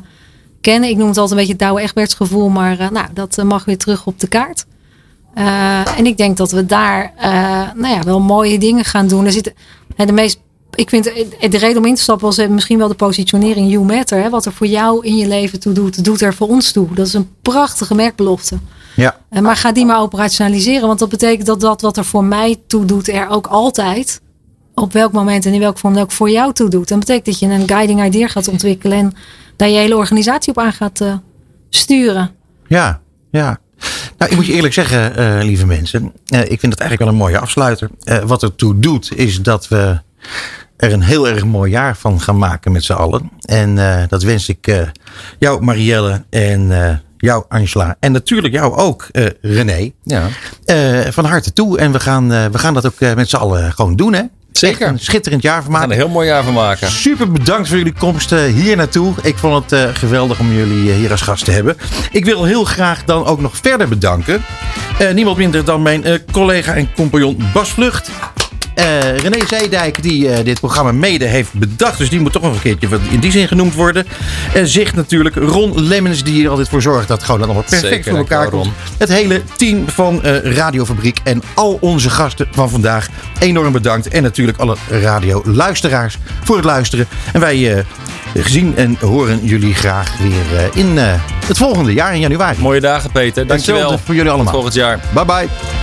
kennen. 0.62 0.90
Ik 0.90 0.98
noem 0.98 1.08
het 1.08 1.18
altijd 1.18 1.32
een 1.32 1.46
beetje 1.46 1.52
het 1.52 1.62
Douwe 1.62 1.82
Egberts 1.82 2.14
gevoel. 2.14 2.50
Maar 2.50 2.78
nou, 2.92 3.08
dat 3.14 3.44
mag 3.44 3.66
weer 3.66 3.78
terug 3.78 4.06
op 4.06 4.20
de 4.20 4.28
kaart. 4.28 4.66
Uh, 5.38 5.98
en 5.98 6.06
ik 6.06 6.18
denk 6.18 6.38
dat 6.38 6.52
we 6.52 6.66
daar 6.66 7.13
nou 7.75 7.94
ja, 7.94 8.04
wel 8.04 8.20
mooie 8.20 8.60
dingen 8.60 8.86
gaan 8.86 9.08
doen. 9.08 9.25
Er 9.25 9.32
zitten 9.32 9.54
de 9.96 10.12
meest 10.12 10.40
ik 10.75 10.90
vind 10.90 11.04
de 11.04 11.58
reden 11.58 11.78
om 11.78 11.86
in 11.86 11.96
te 11.96 12.02
stappen 12.02 12.25
was 12.25 12.48
misschien 12.48 12.78
wel 12.78 12.88
de 12.88 12.94
positionering 12.94 13.72
You 13.72 13.86
Matter. 13.86 14.22
Hè? 14.22 14.30
Wat 14.30 14.46
er 14.46 14.54
voor 14.54 14.68
jou 14.68 15.06
in 15.06 15.18
je 15.18 15.28
leven 15.28 15.60
toe 15.60 15.74
doet, 15.74 16.04
doet 16.06 16.22
er 16.22 16.34
voor 16.34 16.48
ons 16.48 16.72
toe. 16.72 16.94
Dat 16.94 17.08
is 17.08 17.13
een 17.13 17.30
prachtige 17.42 17.96
merkbelofte. 17.96 18.58
Ja. 18.96 19.18
Maar 19.42 19.56
ga 19.56 19.72
die 19.72 19.86
maar 19.86 20.02
operationaliseren. 20.02 20.88
Want 20.88 21.00
dat 21.00 21.10
betekent 21.10 21.46
dat 21.46 21.60
dat 21.60 21.82
wat 21.82 21.98
er 21.98 22.06
voor 22.06 22.24
mij 22.24 22.62
toe 22.68 22.86
doet, 22.86 23.08
er 23.08 23.30
ook 23.30 23.48
altijd 23.48 24.22
op 24.74 24.94
welk 24.94 25.12
moment 25.12 25.46
en 25.46 25.54
in 25.54 25.60
welke 25.60 25.80
vorm 25.80 25.98
ook 25.98 26.12
voor 26.12 26.30
jou 26.30 26.54
toe 26.54 26.70
doet. 26.70 26.88
Dat 26.88 27.00
betekent 27.00 27.25
dat 27.25 27.40
je 27.40 27.46
een 27.46 27.68
guiding 27.68 28.06
idea 28.06 28.28
gaat 28.28 28.48
ontwikkelen 28.48 28.98
en 28.98 29.13
daar 29.56 29.70
je 29.70 29.78
hele 29.78 29.98
organisatie 29.98 30.52
op 30.52 30.58
aan 30.58 30.74
gaat 30.74 31.02
uh, 31.02 31.16
sturen. 31.70 32.32
Ja, 32.68 33.02
ja. 33.32 33.60
Nou, 34.24 34.36
ik 34.36 34.42
moet 34.42 34.51
je 34.51 34.58
eerlijk 34.58 34.74
zeggen, 34.74 35.20
uh, 35.20 35.44
lieve 35.44 35.65
mensen. 35.65 36.13
Uh, 36.34 36.39
ik 36.39 36.60
vind 36.60 36.72
dat 36.72 36.80
eigenlijk 36.80 37.00
wel 37.00 37.10
een 37.10 37.15
mooie 37.15 37.39
afsluiter. 37.39 37.89
wat 38.25 38.44
er 38.44 38.56
toe 38.56 38.80
doet, 38.80 39.15
is 39.15 39.42
dat 39.42 39.68
we 39.68 40.00
er 40.77 40.94
een 40.94 41.01
heel 41.01 41.27
erg 41.27 41.46
mooi 41.46 41.72
jaar 41.72 41.98
van 41.98 42.22
gaan 42.22 42.38
maken 42.38 42.72
met 42.72 42.84
z'n 42.84 42.94
allen. 42.94 43.32
En 43.42 43.75
dat 44.10 44.24
wens 44.24 44.50
ik 44.50 44.92
jou, 45.39 45.63
Marielle, 45.63 46.24
en 46.30 47.01
jou, 47.18 47.44
Angela. 47.50 47.96
En 48.00 48.12
natuurlijk 48.12 48.53
jou 48.53 48.75
ook, 48.75 49.08
René. 49.42 49.92
Ja. 50.03 50.27
Van 51.12 51.25
harte 51.25 51.53
toe. 51.53 51.77
En 51.77 51.92
we 51.92 52.00
gaan, 52.00 52.27
we 52.27 52.58
gaan 52.58 52.74
dat 52.74 52.86
ook 52.86 53.00
met 53.00 53.30
z'n 53.30 53.36
allen 53.36 53.74
gewoon 53.74 53.96
doen, 53.96 54.13
hè? 54.13 54.24
Zeker. 54.58 54.88
Een 54.88 55.00
schitterend 55.00 55.42
jaar 55.42 55.64
van 55.64 55.72
maken. 55.72 55.88
We 55.88 55.94
gaan 55.94 56.02
een 56.02 56.06
heel 56.06 56.16
mooi 56.16 56.28
jaar 56.28 56.44
van 56.44 56.54
maken. 56.54 56.92
Super 56.92 57.32
bedankt 57.32 57.68
voor 57.68 57.78
jullie 57.78 57.94
komst 57.94 58.30
hier 58.30 58.76
naartoe. 58.76 59.14
Ik 59.22 59.38
vond 59.38 59.72
het 59.72 59.98
geweldig 59.98 60.40
om 60.40 60.54
jullie 60.54 60.92
hier 60.92 61.12
als 61.12 61.22
gast 61.22 61.46
te 61.46 61.52
hebben. 61.52 61.78
Ik 62.12 62.26
wil 62.26 62.44
heel 62.44 62.64
graag 62.64 63.04
dan 63.04 63.26
ook 63.26 63.42
nog 63.42 63.58
verder 63.62 63.88
bedanken. 63.88 64.46
niemand 65.14 65.38
minder 65.38 65.66
dan 65.66 65.82
mijn 65.82 66.22
collega 66.32 66.76
en 66.76 66.94
compagnon 66.96 67.44
Bas 67.54 67.70
Vlucht. 67.70 68.12
Uh, 68.75 69.18
René 69.18 69.38
Zeedijk, 69.48 70.01
die 70.01 70.27
uh, 70.27 70.36
dit 70.44 70.60
programma 70.60 70.92
mede 70.92 71.25
heeft 71.25 71.53
bedacht. 71.53 71.98
Dus 71.98 72.10
die 72.10 72.20
moet 72.20 72.32
toch 72.32 72.42
nog 72.42 72.53
een 72.53 72.62
keertje 72.62 73.00
in 73.10 73.20
die 73.20 73.32
zin 73.32 73.48
genoemd 73.48 73.74
worden. 73.74 74.08
En 74.53 74.68
zich 74.68 74.96
natuurlijk 74.96 75.36
Ron 75.36 75.82
Lemmens, 75.82 76.24
die 76.24 76.44
er 76.44 76.50
altijd 76.50 76.70
voor 76.70 76.82
zorgt 76.82 77.08
dat 77.08 77.18
het 77.18 77.25
gewoon 77.25 77.44
allemaal 77.44 77.63
perfect 77.63 77.94
Zeker, 77.94 78.10
voor 78.10 78.20
elkaar 78.20 78.50
komt. 78.50 78.70
Het 78.98 79.10
hele 79.10 79.42
team 79.58 79.89
van 79.89 80.22
uh, 80.25 80.56
Radiofabriek 80.56 81.18
en 81.24 81.42
al 81.53 81.77
onze 81.82 82.10
gasten 82.10 82.48
van 82.51 82.70
vandaag. 82.70 83.08
Enorm 83.39 83.72
bedankt. 83.72 84.08
En 84.08 84.24
natuurlijk 84.24 84.58
alle 84.58 84.75
radioluisteraars 84.89 86.18
voor 86.44 86.56
het 86.56 86.65
luisteren. 86.65 87.08
En 87.34 87.39
wij 87.39 87.86
gezien 88.34 88.77
en 88.77 88.98
horen 89.00 89.46
jullie 89.46 89.74
graag 89.74 90.18
weer 90.18 90.70
in 90.74 90.98
het 91.48 91.58
volgende 91.58 91.94
jaar 91.94 92.13
in 92.13 92.20
januari. 92.20 92.58
Mooie 92.60 92.82
dagen 92.82 93.12
Peter, 93.12 93.48
dankjewel. 93.48 93.80
Hetzelfde 93.82 94.06
voor 94.06 94.15
jullie 94.15 94.32
allemaal. 94.32 94.53
Tot 94.53 94.62
volgend 94.62 94.75
jaar. 94.75 95.00
Bye 95.13 95.25
bye. 95.25 95.83